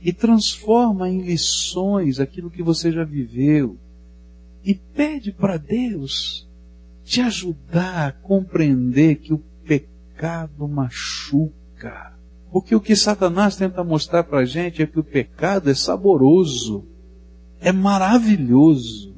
e 0.00 0.12
transforma 0.12 1.08
em 1.08 1.20
lições 1.20 2.18
aquilo 2.18 2.50
que 2.50 2.62
você 2.62 2.90
já 2.90 3.04
viveu. 3.04 3.76
E 4.64 4.74
pede 4.74 5.32
para 5.32 5.56
Deus 5.56 6.48
te 7.04 7.20
ajudar 7.20 8.08
a 8.08 8.12
compreender 8.12 9.16
que 9.16 9.32
o 9.32 9.38
pecado 9.64 10.66
machuca. 10.66 12.14
Porque 12.50 12.74
o 12.74 12.80
que 12.80 12.96
Satanás 12.96 13.56
tenta 13.56 13.84
mostrar 13.84 14.24
para 14.24 14.40
a 14.40 14.44
gente 14.44 14.82
é 14.82 14.86
que 14.86 14.98
o 14.98 15.04
pecado 15.04 15.70
é 15.70 15.74
saboroso, 15.74 16.86
é 17.60 17.72
maravilhoso. 17.72 19.14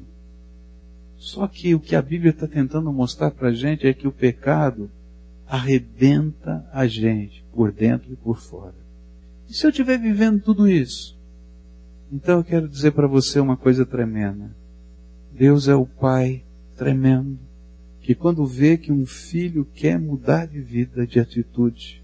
Só 1.17 1.47
que 1.47 1.73
o 1.73 1.79
que 1.79 1.95
a 1.95 2.01
Bíblia 2.01 2.31
está 2.31 2.47
tentando 2.47 2.91
mostrar 2.91 3.31
para 3.31 3.49
a 3.49 3.53
gente 3.53 3.87
é 3.87 3.93
que 3.93 4.07
o 4.07 4.11
pecado 4.11 4.89
arrebenta 5.47 6.67
a 6.73 6.85
gente 6.85 7.45
por 7.53 7.71
dentro 7.71 8.11
e 8.11 8.15
por 8.15 8.39
fora. 8.39 8.82
E 9.53 9.55
se 9.55 9.67
eu 9.67 9.69
estiver 9.69 9.99
vivendo 9.99 10.41
tudo 10.41 10.67
isso? 10.67 11.15
Então 12.11 12.39
eu 12.39 12.43
quero 12.43 12.67
dizer 12.67 12.89
para 12.89 13.05
você 13.05 13.39
uma 13.39 13.55
coisa 13.55 13.85
tremenda. 13.85 14.49
Deus 15.31 15.67
é 15.67 15.75
o 15.75 15.85
Pai 15.85 16.43
tremendo, 16.75 17.37
que 18.01 18.15
quando 18.15 18.47
vê 18.47 18.77
que 18.77 18.91
um 18.91 19.05
filho 19.05 19.63
quer 19.63 19.99
mudar 19.99 20.47
de 20.47 20.59
vida, 20.59 21.05
de 21.05 21.19
atitude, 21.19 22.03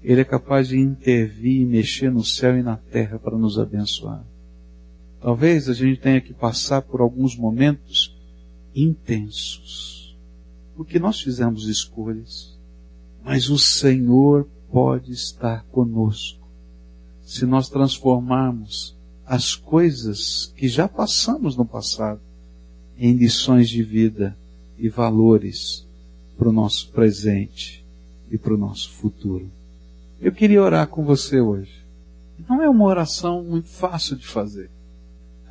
ele 0.00 0.20
é 0.20 0.24
capaz 0.24 0.68
de 0.68 0.78
intervir 0.78 1.60
e 1.60 1.66
mexer 1.66 2.08
no 2.08 2.24
céu 2.24 2.56
e 2.56 2.62
na 2.62 2.76
terra 2.76 3.18
para 3.18 3.36
nos 3.36 3.58
abençoar. 3.58 4.24
Talvez 5.20 5.68
a 5.68 5.74
gente 5.74 6.00
tenha 6.00 6.20
que 6.20 6.32
passar 6.32 6.82
por 6.82 7.00
alguns 7.00 7.36
momentos 7.36 8.16
intensos, 8.72 10.16
porque 10.76 11.00
nós 11.00 11.20
fizemos 11.20 11.66
escolhas, 11.66 12.56
mas 13.24 13.50
o 13.50 13.58
Senhor 13.58 14.48
pode 14.70 15.10
estar 15.10 15.64
conosco 15.64 16.39
se 17.30 17.46
nós 17.46 17.68
transformarmos 17.68 18.96
as 19.24 19.54
coisas 19.54 20.52
que 20.56 20.66
já 20.66 20.88
passamos 20.88 21.56
no 21.56 21.64
passado 21.64 22.20
em 22.98 23.12
lições 23.12 23.70
de 23.70 23.84
vida 23.84 24.36
e 24.76 24.88
valores 24.88 25.86
para 26.36 26.48
o 26.48 26.52
nosso 26.52 26.90
presente 26.90 27.86
e 28.32 28.36
para 28.36 28.52
o 28.52 28.58
nosso 28.58 28.90
futuro. 28.90 29.48
Eu 30.20 30.32
queria 30.32 30.60
orar 30.60 30.88
com 30.88 31.04
você 31.04 31.40
hoje. 31.40 31.86
Não 32.48 32.60
é 32.60 32.68
uma 32.68 32.84
oração 32.84 33.44
muito 33.44 33.68
fácil 33.68 34.16
de 34.16 34.26
fazer. 34.26 34.68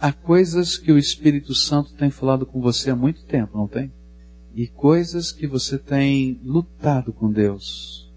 Há 0.02 0.12
coisas 0.12 0.78
que 0.78 0.92
o 0.92 0.98
Espírito 0.98 1.56
Santo 1.56 1.94
tem 1.94 2.10
falado 2.10 2.46
com 2.46 2.60
você 2.60 2.90
há 2.90 2.96
muito 2.96 3.24
tempo, 3.24 3.58
não 3.58 3.70
tem? 3.70 3.90
E 4.54 4.68
coisas 4.68 5.32
que 5.32 5.48
você 5.48 5.78
tem 5.78 6.42
lutado 6.44 7.14
com 7.14 7.32
Deus 7.32 8.12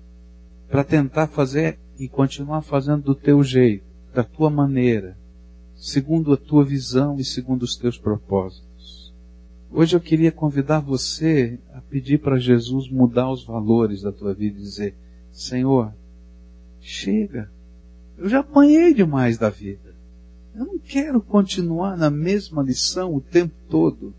para 0.69 0.83
tentar 0.83 1.29
fazer 1.29 1.79
e 1.99 2.09
continuar 2.09 2.63
fazendo 2.63 3.03
do 3.03 3.15
teu 3.15 3.43
jeito, 3.43 3.85
da 4.15 4.25
tua 4.25 4.51
maneira, 4.51 5.17
segundo 5.75 6.33
a 6.33 6.37
tua 6.37 6.65
visão 6.65 7.19
e 7.19 7.25
segundo 7.25 7.63
os 7.63 7.77
teus 7.77 7.99
propósitos. 7.99 9.13
Hoje 9.71 9.97
eu 9.97 10.01
queria 10.01 10.31
convidar 10.31 10.81
você 10.81 11.59
a 11.73 11.81
pedir 11.81 12.19
para 12.19 12.39
Jesus 12.39 12.91
mudar 12.91 13.31
os 13.31 13.45
valores 13.45 14.03
da 14.03 14.13
tua 14.13 14.35
vida 14.35 14.59
e 14.59 14.63
dizer: 14.63 14.95
Senhor, 15.31 15.93
Chega. 16.83 17.49
Eu 18.19 18.29
já 18.29 18.41
apanhei 18.41 18.93
demais 18.93 19.39
da 19.39 19.49
vida. 19.49 19.95
Eu 20.55 20.67
não 20.67 20.79
quero 20.79 21.23
continuar 21.23 21.97
na 21.97 22.11
mesma 22.11 22.63
lição 22.63 23.15
o 23.15 23.21
tempo 23.21 23.55
todo. 23.71 24.13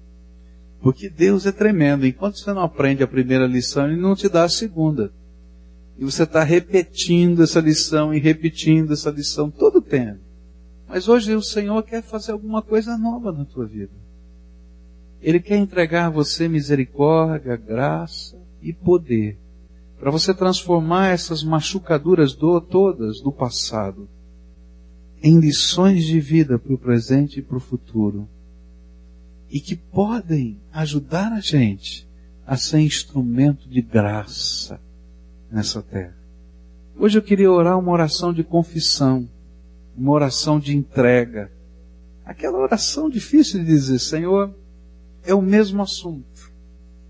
Porque 0.81 1.09
Deus 1.09 1.45
é 1.45 1.51
tremendo. 1.51 2.07
Enquanto 2.07 2.39
você 2.39 2.51
não 2.53 2.61
aprende 2.61 3.03
a 3.03 3.07
primeira 3.07 3.45
lição, 3.45 3.85
Ele 3.85 3.99
não 3.99 4.15
te 4.15 4.29
dá 4.29 4.45
a 4.45 4.49
segunda. 4.49 5.11
E 5.97 6.03
você 6.03 6.23
está 6.23 6.43
repetindo 6.43 7.43
essa 7.43 7.59
lição 7.59 8.13
e 8.13 8.19
repetindo 8.19 8.93
essa 8.93 9.11
lição 9.11 9.49
todo 9.49 9.77
o 9.77 9.81
tempo. 9.81 10.19
Mas 10.87 11.07
hoje 11.07 11.35
o 11.35 11.41
Senhor 11.41 11.81
quer 11.83 12.03
fazer 12.03 12.31
alguma 12.31 12.61
coisa 12.61 12.97
nova 12.97 13.31
na 13.31 13.45
tua 13.45 13.65
vida. 13.65 13.93
Ele 15.21 15.39
quer 15.39 15.57
entregar 15.57 16.07
a 16.07 16.09
você 16.09 16.47
misericórdia, 16.47 17.55
graça 17.55 18.37
e 18.61 18.73
poder 18.73 19.37
para 19.99 20.11
você 20.11 20.33
transformar 20.33 21.11
essas 21.11 21.43
machucaduras 21.43 22.35
do, 22.35 22.59
todas 22.59 23.21
do 23.21 23.31
passado 23.31 24.09
em 25.23 25.39
lições 25.39 26.03
de 26.03 26.19
vida 26.19 26.59
para 26.59 26.73
o 26.73 26.77
presente 26.77 27.39
e 27.39 27.41
para 27.41 27.55
o 27.55 27.61
futuro. 27.61 28.27
E 29.49 29.61
que 29.61 29.77
podem 29.77 30.59
ajudar 30.73 31.31
a 31.31 31.39
gente 31.39 32.05
a 32.45 32.57
ser 32.57 32.79
instrumento 32.79 33.69
de 33.69 33.81
graça 33.81 34.77
nessa 35.53 35.81
terra. 35.81 36.17
Hoje 36.97 37.17
eu 37.17 37.23
queria 37.23 37.51
orar 37.51 37.79
uma 37.79 37.91
oração 37.91 38.33
de 38.33 38.43
confissão, 38.43 39.29
uma 39.95 40.11
oração 40.11 40.59
de 40.59 40.75
entrega. 40.75 41.51
Aquela 42.25 42.57
oração 42.57 43.09
difícil 43.09 43.59
de 43.59 43.65
dizer, 43.65 43.99
Senhor, 43.99 44.53
é 45.23 45.33
o 45.33 45.41
mesmo 45.41 45.81
assunto, 45.81 46.51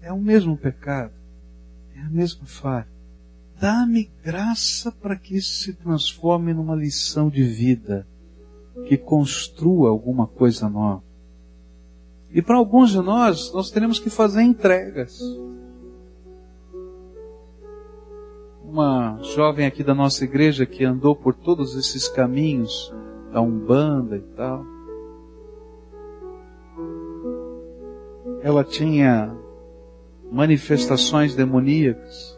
é 0.02 0.12
o 0.12 0.20
mesmo 0.20 0.58
pecado 0.58 1.24
a 2.06 2.10
mesma 2.10 2.46
falha. 2.46 2.88
Dá-me 3.60 4.12
graça 4.24 4.92
para 4.92 5.16
que 5.16 5.38
isso 5.38 5.64
se 5.64 5.74
transforme 5.74 6.54
numa 6.54 6.76
lição 6.76 7.30
de 7.30 7.44
vida, 7.44 8.06
que 8.88 8.98
construa 8.98 9.90
alguma 9.90 10.28
coisa 10.28 10.70
nova. 10.70 11.04
E 12.30 12.42
para 12.42 12.58
alguns 12.58 12.92
de 12.92 12.98
nós, 12.98 13.54
nós 13.54 13.72
teremos 13.72 14.00
que 14.00 14.10
fazer 14.10 14.42
entregas. 14.42 15.20
Uma 18.74 19.20
jovem 19.22 19.68
aqui 19.68 19.84
da 19.84 19.94
nossa 19.94 20.24
igreja 20.24 20.66
que 20.66 20.84
andou 20.84 21.16
por 21.16 21.36
todos 21.36 21.76
esses 21.76 22.08
caminhos 22.08 22.92
da 23.32 23.40
Umbanda 23.40 24.18
e 24.18 24.22
tal. 24.36 24.66
Ela 28.42 28.64
tinha 28.64 29.32
manifestações 30.32 31.36
demoníacas. 31.36 32.36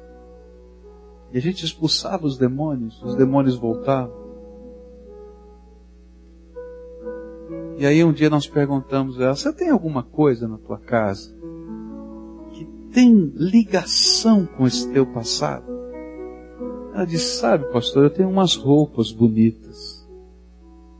E 1.31 1.37
a 1.37 1.41
gente 1.41 1.63
expulsava 1.63 2.27
os 2.27 2.37
demônios, 2.37 3.01
os 3.01 3.15
demônios 3.15 3.55
voltavam. 3.55 4.13
E 7.77 7.85
aí 7.85 8.03
um 8.03 8.11
dia 8.11 8.29
nós 8.29 8.45
perguntamos 8.45 9.21
a 9.21 9.23
ela, 9.23 9.35
você 9.37 9.53
tem 9.53 9.69
alguma 9.69 10.03
coisa 10.03 10.49
na 10.49 10.57
tua 10.57 10.79
casa 10.79 11.33
que 12.51 12.65
tem 12.91 13.31
ligação 13.37 14.45
com 14.45 14.67
esse 14.67 14.91
teu 14.91 15.05
passado? 15.05 15.74
Ela 16.95 17.05
disse, 17.05 17.39
sabe 17.39 17.65
pastor, 17.73 18.05
eu 18.05 18.09
tenho 18.09 18.29
umas 18.29 18.55
roupas 18.55 19.11
bonitas. 19.11 20.07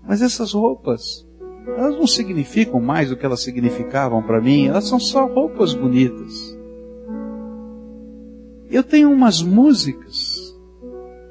Mas 0.05 0.21
essas 0.21 0.51
roupas, 0.51 1.25
elas 1.65 1.95
não 1.95 2.05
significam 2.05 2.81
mais 2.81 3.09
do 3.09 3.15
que 3.15 3.25
elas 3.25 3.41
significavam 3.41 4.21
para 4.21 4.41
mim, 4.41 4.67
elas 4.67 4.89
são 4.89 4.99
só 4.99 5.25
roupas 5.25 5.73
bonitas. 5.73 6.53
Eu 8.69 8.83
tenho 8.83 9.09
umas 9.09 9.41
músicas, 9.41 10.53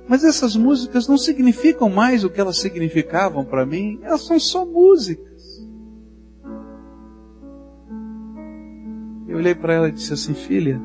mas 0.09 0.25
essas 0.25 0.57
músicas 0.57 1.07
não 1.07 1.19
significam 1.19 1.91
mais 1.91 2.25
o 2.25 2.31
que 2.31 2.41
elas 2.41 2.57
significavam 2.57 3.45
para 3.45 3.67
mim, 3.67 4.01
elas 4.03 4.23
são 4.23 4.41
só 4.41 4.65
músicas. 4.65 5.45
Eu 9.29 9.37
olhei 9.37 9.55
para 9.55 9.75
ela 9.75 9.89
e 9.91 9.93
disse 9.93 10.15
assim: 10.15 10.33
Filha, 10.33 10.81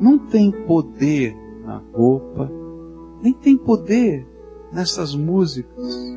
não 0.00 0.16
tem 0.16 0.52
poder 0.52 1.45
na 1.66 1.82
roupa, 1.92 2.50
nem 3.20 3.32
tem 3.32 3.56
poder 3.56 4.26
nessas 4.72 5.14
músicas. 5.14 6.16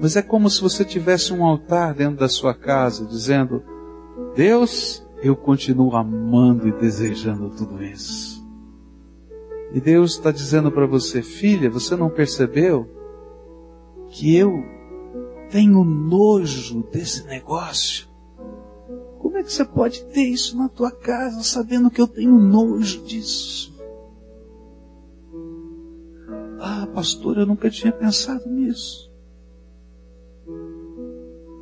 Mas 0.00 0.16
é 0.16 0.22
como 0.22 0.48
se 0.48 0.60
você 0.60 0.84
tivesse 0.84 1.32
um 1.32 1.44
altar 1.44 1.94
dentro 1.94 2.18
da 2.18 2.28
sua 2.28 2.54
casa, 2.54 3.04
dizendo: 3.04 3.62
Deus, 4.34 5.06
eu 5.22 5.36
continuo 5.36 5.94
amando 5.96 6.68
e 6.68 6.72
desejando 6.72 7.50
tudo 7.50 7.82
isso. 7.82 8.38
E 9.72 9.80
Deus 9.80 10.12
está 10.12 10.30
dizendo 10.30 10.72
para 10.72 10.86
você, 10.86 11.20
filha, 11.20 11.68
você 11.68 11.94
não 11.94 12.08
percebeu 12.08 12.88
que 14.08 14.34
eu 14.36 14.64
tenho 15.50 15.84
nojo 15.84 16.82
desse 16.90 17.26
negócio? 17.26 18.08
Como 19.18 19.36
é 19.36 19.42
que 19.42 19.52
você 19.52 19.64
pode 19.64 20.04
ter 20.06 20.22
isso 20.22 20.56
na 20.56 20.68
tua 20.68 20.90
casa 20.90 21.42
sabendo 21.42 21.90
que 21.90 22.00
eu 22.00 22.08
tenho 22.08 22.38
nojo 22.38 23.02
disso? 23.04 23.77
Ah, 26.60 26.88
pastor, 26.92 27.38
eu 27.38 27.46
nunca 27.46 27.70
tinha 27.70 27.92
pensado 27.92 28.48
nisso. 28.48 29.08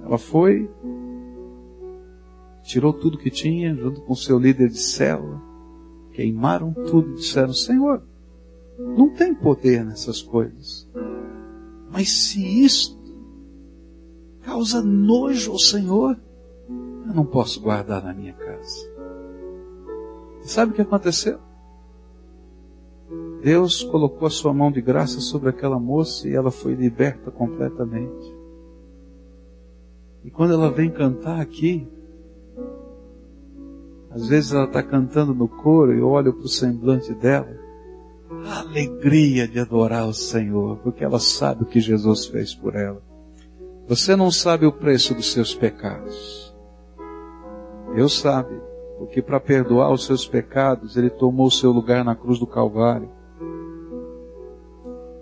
Ela 0.02 0.18
foi, 0.18 0.70
tirou 2.62 2.92
tudo 2.92 3.18
que 3.18 3.30
tinha, 3.30 3.74
junto 3.74 4.01
com 4.03 4.14
seu 4.14 4.38
líder 4.38 4.68
de 4.68 4.78
célula, 4.78 5.42
queimaram 6.12 6.72
tudo 6.72 7.12
e 7.12 7.14
disseram, 7.16 7.53
Senhor, 7.53 8.03
não 8.78 9.11
tem 9.11 9.34
poder 9.34 9.84
nessas 9.84 10.22
coisas. 10.22 10.88
Mas 11.90 12.11
se 12.11 12.64
isto 12.64 12.97
causa 14.42 14.82
nojo 14.82 15.53
ao 15.53 15.59
Senhor, 15.59 16.16
eu 17.07 17.14
não 17.14 17.26
posso 17.26 17.61
guardar 17.61 18.03
na 18.03 18.14
minha 18.14 18.32
casa. 18.32 18.90
E 20.42 20.49
sabe 20.49 20.72
o 20.72 20.74
que 20.74 20.82
aconteceu? 20.82 21.40
Deus 23.42 23.82
colocou 23.82 24.26
a 24.26 24.30
sua 24.30 24.52
mão 24.52 24.72
de 24.72 24.80
graça 24.80 25.20
sobre 25.20 25.50
aquela 25.50 25.78
moça 25.78 26.28
e 26.28 26.34
ela 26.34 26.50
foi 26.50 26.74
liberta 26.74 27.30
completamente. 27.30 28.34
E 30.24 30.30
quando 30.30 30.54
ela 30.54 30.70
vem 30.70 30.90
cantar 30.90 31.40
aqui, 31.40 31.86
às 34.11 34.26
vezes 34.28 34.52
ela 34.52 34.64
está 34.64 34.82
cantando 34.82 35.34
no 35.34 35.46
coro 35.46 35.94
e 35.94 36.00
eu 36.00 36.09
olho 36.09 36.32
para 36.32 36.44
o 36.44 36.48
semblante 36.48 37.14
dela. 37.14 37.54
A 38.44 38.61
alegria 38.61 39.46
de 39.46 39.61
adorar 39.61 40.09
o 40.09 40.12
Senhor, 40.12 40.78
porque 40.78 41.04
ela 41.04 41.20
sabe 41.20 41.62
o 41.62 41.66
que 41.66 41.78
Jesus 41.78 42.26
fez 42.26 42.54
por 42.54 42.74
ela. 42.74 43.00
Você 43.86 44.16
não 44.16 44.32
sabe 44.32 44.66
o 44.66 44.72
preço 44.72 45.14
dos 45.14 45.32
seus 45.32 45.54
pecados. 45.54 46.52
Deus 47.94 48.18
sabe, 48.18 48.61
porque 48.99 49.20
para 49.20 49.38
perdoar 49.38 49.92
os 49.92 50.07
seus 50.07 50.26
pecados, 50.26 50.97
Ele 50.97 51.11
tomou 51.11 51.47
o 51.47 51.51
seu 51.51 51.70
lugar 51.70 52.05
na 52.05 52.14
cruz 52.14 52.38
do 52.38 52.47
Calvário. 52.47 53.09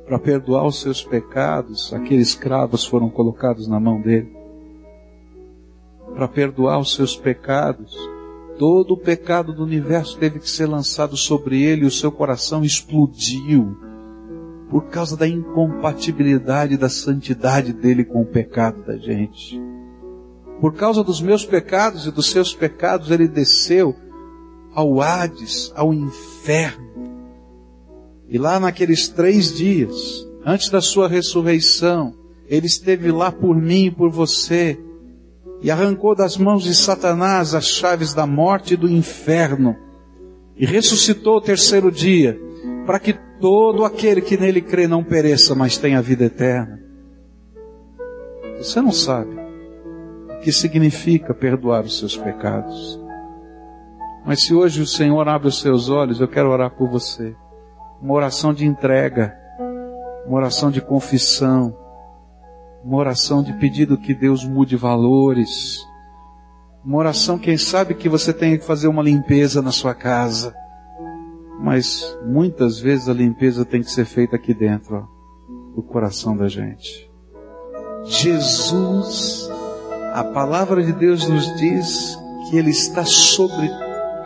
Para 0.07 0.19
perdoar 0.19 0.67
os 0.67 0.81
seus 0.81 1.03
pecados, 1.03 1.93
aqueles 1.93 2.35
cravos 2.35 2.85
foram 2.85 3.09
colocados 3.09 3.67
na 3.67 3.81
mão 3.81 4.01
dele. 4.01 4.37
Para 6.15 6.29
perdoar 6.29 6.79
os 6.79 6.95
seus 6.95 7.17
pecados, 7.17 7.97
todo 8.59 8.95
o 8.95 8.99
pecado 8.99 9.53
do 9.53 9.65
universo 9.65 10.19
teve 10.19 10.39
que 10.39 10.49
ser 10.49 10.67
lançado 10.67 11.17
sobre 11.17 11.61
ele 11.63 11.83
e 11.83 11.87
o 11.87 11.91
seu 11.91 12.13
coração 12.13 12.63
explodiu 12.63 13.77
por 14.71 14.87
causa 14.87 15.17
da 15.17 15.27
incompatibilidade 15.27 16.77
da 16.77 16.89
santidade 16.89 17.73
dele 17.73 18.05
com 18.05 18.23
o 18.23 18.27
pecado 18.27 18.85
da 18.85 18.97
gente. 18.97 19.61
Por 20.61 20.75
causa 20.75 21.03
dos 21.03 21.21
meus 21.21 21.45
pecados 21.45 22.07
e 22.07 22.11
dos 22.11 22.31
seus 22.31 22.55
pecados, 22.55 23.11
ele 23.11 23.29
desceu 23.29 23.95
ao 24.75 25.01
Hades, 25.01 25.73
ao 25.75 25.93
inferno. 25.93 26.85
E 28.29 28.39
lá 28.39 28.59
naqueles 28.59 29.09
três 29.09 29.53
dias, 29.53 30.27
antes 30.45 30.69
da 30.69 30.81
sua 30.81 31.09
ressurreição, 31.09 32.15
ele 32.49 32.67
esteve 32.67 33.11
lá 33.11 33.31
por 33.31 33.57
mim 33.57 33.87
e 33.87 33.91
por 33.91 34.11
você, 34.11 34.79
e 35.63 35.71
arrancou 35.71 36.15
das 36.15 36.37
mãos 36.37 36.65
de 36.65 36.75
Satanás 36.75 37.55
as 37.55 37.67
chaves 37.67 38.13
da 38.13 38.27
morte 38.27 38.75
e 38.75 38.77
do 38.77 38.89
inferno, 38.89 39.77
e 40.57 40.67
ressuscitou 40.67 41.37
o 41.37 41.41
terceiro 41.41 41.91
dia, 41.91 42.39
para 42.87 42.99
que 42.99 43.15
todo 43.41 43.85
aquele 43.85 44.21
que 44.21 44.37
nele 44.37 44.61
crê 44.61 44.87
não 44.87 45.03
pereça, 45.03 45.55
mas 45.55 45.77
tenha 45.77 46.03
vida 46.03 46.25
eterna. 46.25 46.81
Você 48.59 48.81
não 48.81 48.93
sabe 48.93 49.44
que 50.45 50.53
significa 50.53 51.35
perdoar 51.35 51.85
os 51.85 51.99
seus 51.99 52.17
pecados. 52.17 53.01
Mas 54.25 54.43
se 54.43 54.55
hoje 54.55 54.81
o 54.81 54.87
Senhor 54.87 55.27
abre 55.29 55.49
os 55.49 55.61
seus 55.61 55.89
olhos, 55.89 56.21
eu 56.21 56.29
quero 56.29 56.51
orar 56.51 56.71
por 56.71 56.89
você. 56.89 57.35
Uma 58.01 58.15
oração 58.15 58.53
de 58.53 58.65
entrega, 58.65 59.35
uma 60.27 60.37
oração 60.37 60.71
de 60.71 60.81
confissão, 60.81 61.77
uma 62.85 62.99
oração 62.99 63.43
de 63.43 63.53
pedido 63.55 63.99
que 63.99 64.15
Deus 64.15 64.45
mude 64.45 64.77
valores, 64.77 65.81
uma 66.85 66.99
oração, 66.99 67.39
quem 67.39 67.57
sabe, 67.57 67.95
que 67.95 68.09
você 68.09 68.33
tenha 68.33 68.59
que 68.59 68.65
fazer 68.65 68.89
uma 68.89 69.03
limpeza 69.03 69.63
na 69.63 69.73
sua 69.73 69.95
casa 69.95 70.55
mas 71.65 72.19
muitas 72.23 72.79
vezes 72.79 73.09
a 73.09 73.15
limpeza 73.15 73.65
tem 73.65 73.81
que 73.81 73.91
ser 73.91 74.05
feita 74.05 74.37
aqui 74.37 74.53
dentro, 74.53 75.09
ó, 75.77 75.83
coração 75.83 76.37
da 76.37 76.47
gente. 76.47 77.11
Jesus, 78.05 79.51
a 80.15 80.23
palavra 80.23 80.81
de 80.81 80.93
Deus 80.93 81.29
nos 81.29 81.45
diz 81.57 82.17
que 82.49 82.57
Ele 82.57 82.71
está 82.71 83.05
sobre 83.05 83.69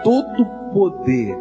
todo 0.05 0.45
poder. 0.71 1.35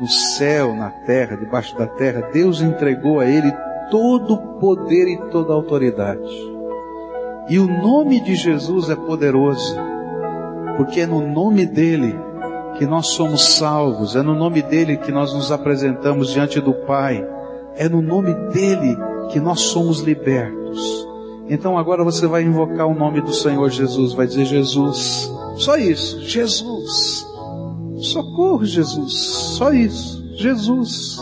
No 0.00 0.06
céu, 0.06 0.72
na 0.72 0.88
terra, 1.04 1.36
debaixo 1.36 1.76
da 1.76 1.88
terra, 1.88 2.30
Deus 2.32 2.62
entregou 2.62 3.18
a 3.18 3.26
Ele 3.26 3.52
todo 3.90 4.38
poder 4.60 5.08
e 5.08 5.30
toda 5.32 5.52
autoridade. 5.52 6.30
E 7.48 7.58
o 7.58 7.66
nome 7.66 8.20
de 8.20 8.36
Jesus 8.36 8.88
é 8.88 8.94
poderoso, 8.94 9.76
porque 10.76 11.00
é 11.00 11.06
no 11.06 11.26
nome 11.26 11.66
dele 11.66 12.16
que 12.78 12.86
nós 12.86 13.08
somos 13.08 13.56
salvos, 13.56 14.14
é 14.14 14.22
no 14.22 14.34
nome 14.34 14.62
dele 14.62 14.96
que 14.96 15.10
nós 15.10 15.34
nos 15.34 15.50
apresentamos 15.50 16.30
diante 16.30 16.60
do 16.60 16.72
Pai, 16.72 17.26
é 17.74 17.88
no 17.88 18.00
nome 18.00 18.32
dele 18.52 18.96
que 19.32 19.40
nós 19.40 19.60
somos 19.60 19.98
libertos. 19.98 21.03
Então 21.48 21.76
agora 21.76 22.02
você 22.02 22.26
vai 22.26 22.42
invocar 22.42 22.86
o 22.86 22.94
nome 22.94 23.20
do 23.20 23.32
Senhor 23.32 23.68
Jesus, 23.70 24.12
vai 24.12 24.26
dizer 24.26 24.46
Jesus, 24.46 25.30
só 25.56 25.76
isso, 25.76 26.20
Jesus, 26.22 27.26
socorro 27.98 28.64
Jesus, 28.64 29.14
só 29.56 29.72
isso, 29.72 30.24
Jesus, 30.36 31.18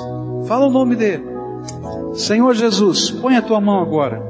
fala 0.47 0.67
o 0.67 0.71
nome 0.71 0.95
dele. 0.95 1.25
Senhor 2.15 2.55
Jesus, 2.55 3.11
põe 3.11 3.37
a 3.37 3.43
tua 3.43 3.61
mão 3.61 3.81
agora, 3.81 4.23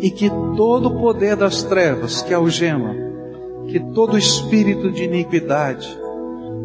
e 0.00 0.10
que 0.10 0.28
todo 0.56 0.88
o 0.88 1.00
poder 1.00 1.34
das 1.34 1.62
trevas 1.62 2.20
que 2.20 2.34
algema, 2.34 2.94
que 3.68 3.80
todo 3.80 4.18
espírito 4.18 4.90
de 4.90 5.04
iniquidade, 5.04 5.98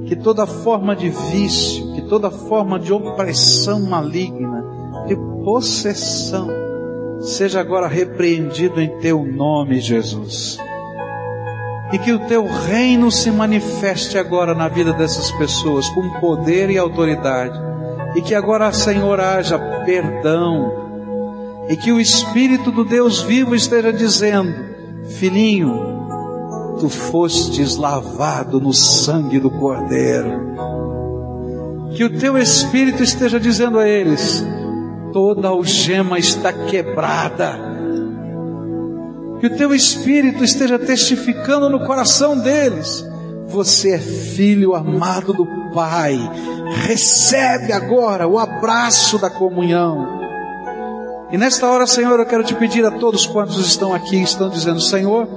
que 0.06 0.16
toda 0.16 0.46
forma 0.46 0.96
de 0.96 1.10
vício, 1.10 1.94
que 1.94 2.02
toda 2.02 2.30
forma 2.30 2.80
de 2.80 2.92
opressão 2.92 3.82
maligna, 3.82 4.66
de 5.08 5.16
possessão, 5.44 6.50
seja 7.22 7.60
agora 7.60 7.88
repreendido 7.88 8.82
em 8.82 9.00
teu 9.00 9.24
nome, 9.24 9.80
Jesus. 9.80 10.58
E 11.92 11.98
que 11.98 12.12
o 12.12 12.28
teu 12.28 12.46
reino 12.46 13.12
se 13.12 13.32
manifeste 13.32 14.18
agora 14.18 14.54
na 14.54 14.68
vida 14.68 14.94
dessas 14.94 15.32
pessoas 15.32 15.90
com 15.90 16.20
poder 16.20 16.70
e 16.70 16.78
autoridade. 16.78 17.60
E 18.16 18.22
que 18.22 18.36
agora, 18.36 18.72
Senhor, 18.72 19.20
haja 19.20 19.58
perdão. 19.86 21.66
E 21.68 21.76
que 21.76 21.92
o 21.92 22.00
Espírito 22.00 22.72
do 22.72 22.84
Deus 22.84 23.22
vivo 23.22 23.56
esteja 23.56 23.92
dizendo: 23.92 24.54
Filhinho, 25.18 25.90
tu 26.80 26.90
fostes 26.90 27.76
lavado 27.76 28.60
no 28.60 28.74
sangue 28.74 29.40
do 29.40 29.50
Cordeiro. 29.50 30.50
Que 31.96 32.04
o 32.04 32.20
teu 32.20 32.38
Espírito 32.38 33.04
esteja 33.04 33.40
dizendo 33.40 33.80
a 33.80 33.88
eles: 33.88 34.44
toda 35.12 35.48
algema 35.50 36.18
está 36.18 36.52
quebrada. 36.52 37.70
Que 39.40 39.48
o 39.48 39.56
teu 39.56 39.74
Espírito 39.74 40.44
esteja 40.44 40.78
testificando 40.78 41.70
no 41.70 41.86
coração 41.86 42.38
deles: 42.38 43.06
você 43.48 43.96
é 43.96 44.00
filho 44.00 44.76
amado 44.76 45.34
do 45.34 45.46
Pai. 45.74 46.18
Recebe 46.88 47.72
agora 47.72 48.28
o 48.28 48.38
abraço 48.38 49.18
da 49.18 49.30
comunhão. 49.30 50.20
E 51.32 51.38
nesta 51.38 51.68
hora, 51.68 51.88
Senhor, 51.88 52.20
eu 52.20 52.26
quero 52.26 52.44
te 52.44 52.56
pedir 52.56 52.86
a 52.86 52.92
todos 52.92 53.26
quantos 53.26 53.58
estão 53.60 53.94
aqui, 53.94 54.22
estão 54.22 54.50
dizendo: 54.50 54.82
Senhor, 54.82 55.28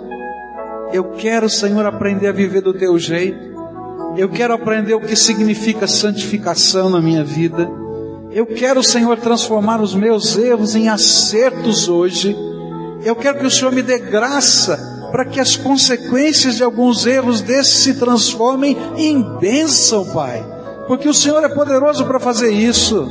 eu 0.92 1.12
quero, 1.12 1.48
Senhor, 1.48 1.86
aprender 1.86 2.28
a 2.28 2.32
viver 2.32 2.60
do 2.60 2.74
teu 2.74 2.98
jeito. 2.98 3.52
Eu 4.16 4.28
quero 4.28 4.52
aprender 4.52 4.94
o 4.94 5.00
que 5.00 5.16
significa 5.16 5.86
santificação 5.86 6.90
na 6.90 7.00
minha 7.00 7.24
vida. 7.24 7.81
Eu 8.34 8.46
quero, 8.46 8.82
Senhor, 8.82 9.18
transformar 9.18 9.80
os 9.80 9.94
meus 9.94 10.38
erros 10.38 10.74
em 10.74 10.88
acertos 10.88 11.86
hoje. 11.86 12.34
Eu 13.04 13.14
quero 13.14 13.38
que 13.38 13.46
o 13.46 13.50
Senhor 13.50 13.72
me 13.72 13.82
dê 13.82 13.98
graça 13.98 15.10
para 15.12 15.26
que 15.26 15.38
as 15.38 15.54
consequências 15.54 16.56
de 16.56 16.62
alguns 16.62 17.04
erros 17.04 17.42
desses 17.42 17.82
se 17.82 17.94
transformem 17.94 18.74
em 18.96 19.22
bênção, 19.38 20.06
Pai. 20.06 20.42
Porque 20.86 21.06
o 21.06 21.14
Senhor 21.14 21.44
é 21.44 21.48
poderoso 21.48 22.06
para 22.06 22.18
fazer 22.18 22.50
isso 22.50 23.06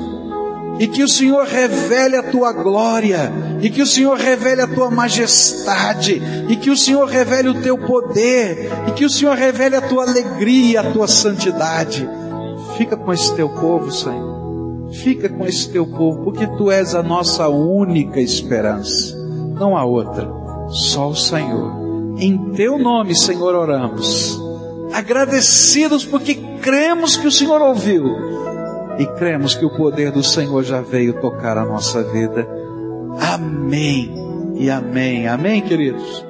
e 0.79 0.87
que 0.87 1.03
o 1.03 1.07
Senhor 1.07 1.45
revele 1.45 2.15
a 2.15 2.23
tua 2.23 2.51
glória, 2.51 3.31
e 3.61 3.69
que 3.69 3.83
o 3.83 3.85
Senhor 3.85 4.17
revele 4.17 4.61
a 4.61 4.67
tua 4.67 4.89
majestade, 4.89 6.19
e 6.49 6.55
que 6.55 6.71
o 6.71 6.77
Senhor 6.77 7.07
revele 7.07 7.49
o 7.49 7.61
teu 7.61 7.77
poder, 7.77 8.67
e 8.87 8.91
que 8.93 9.05
o 9.05 9.09
Senhor 9.09 9.35
revele 9.35 9.75
a 9.75 9.81
tua 9.81 10.09
alegria, 10.09 10.81
a 10.81 10.91
tua 10.91 11.07
santidade. 11.07 12.09
Fica 12.77 12.97
com 12.97 13.13
esse 13.13 13.31
teu 13.35 13.47
povo, 13.49 13.91
Senhor. 13.91 14.40
Fica 14.91 15.29
com 15.29 15.45
esse 15.45 15.69
teu 15.69 15.85
povo, 15.87 16.23
porque 16.23 16.45
tu 16.45 16.69
és 16.69 16.93
a 16.93 17.01
nossa 17.01 17.47
única 17.47 18.19
esperança, 18.19 19.15
não 19.57 19.77
há 19.77 19.85
outra, 19.85 20.29
só 20.69 21.09
o 21.09 21.15
Senhor. 21.15 22.15
Em 22.17 22.51
teu 22.51 22.77
nome, 22.77 23.15
Senhor, 23.15 23.55
oramos, 23.55 24.39
agradecidos 24.93 26.03
porque 26.05 26.35
cremos 26.61 27.15
que 27.15 27.27
o 27.27 27.31
Senhor 27.31 27.61
ouviu 27.61 28.03
e 28.99 29.05
cremos 29.17 29.55
que 29.55 29.65
o 29.65 29.69
poder 29.69 30.11
do 30.11 30.23
Senhor 30.23 30.63
já 30.63 30.81
veio 30.81 31.19
tocar 31.21 31.57
a 31.57 31.65
nossa 31.65 32.03
vida. 32.03 32.47
Amém 33.19 34.13
e 34.55 34.69
amém. 34.69 35.27
Amém, 35.27 35.61
queridos. 35.61 36.25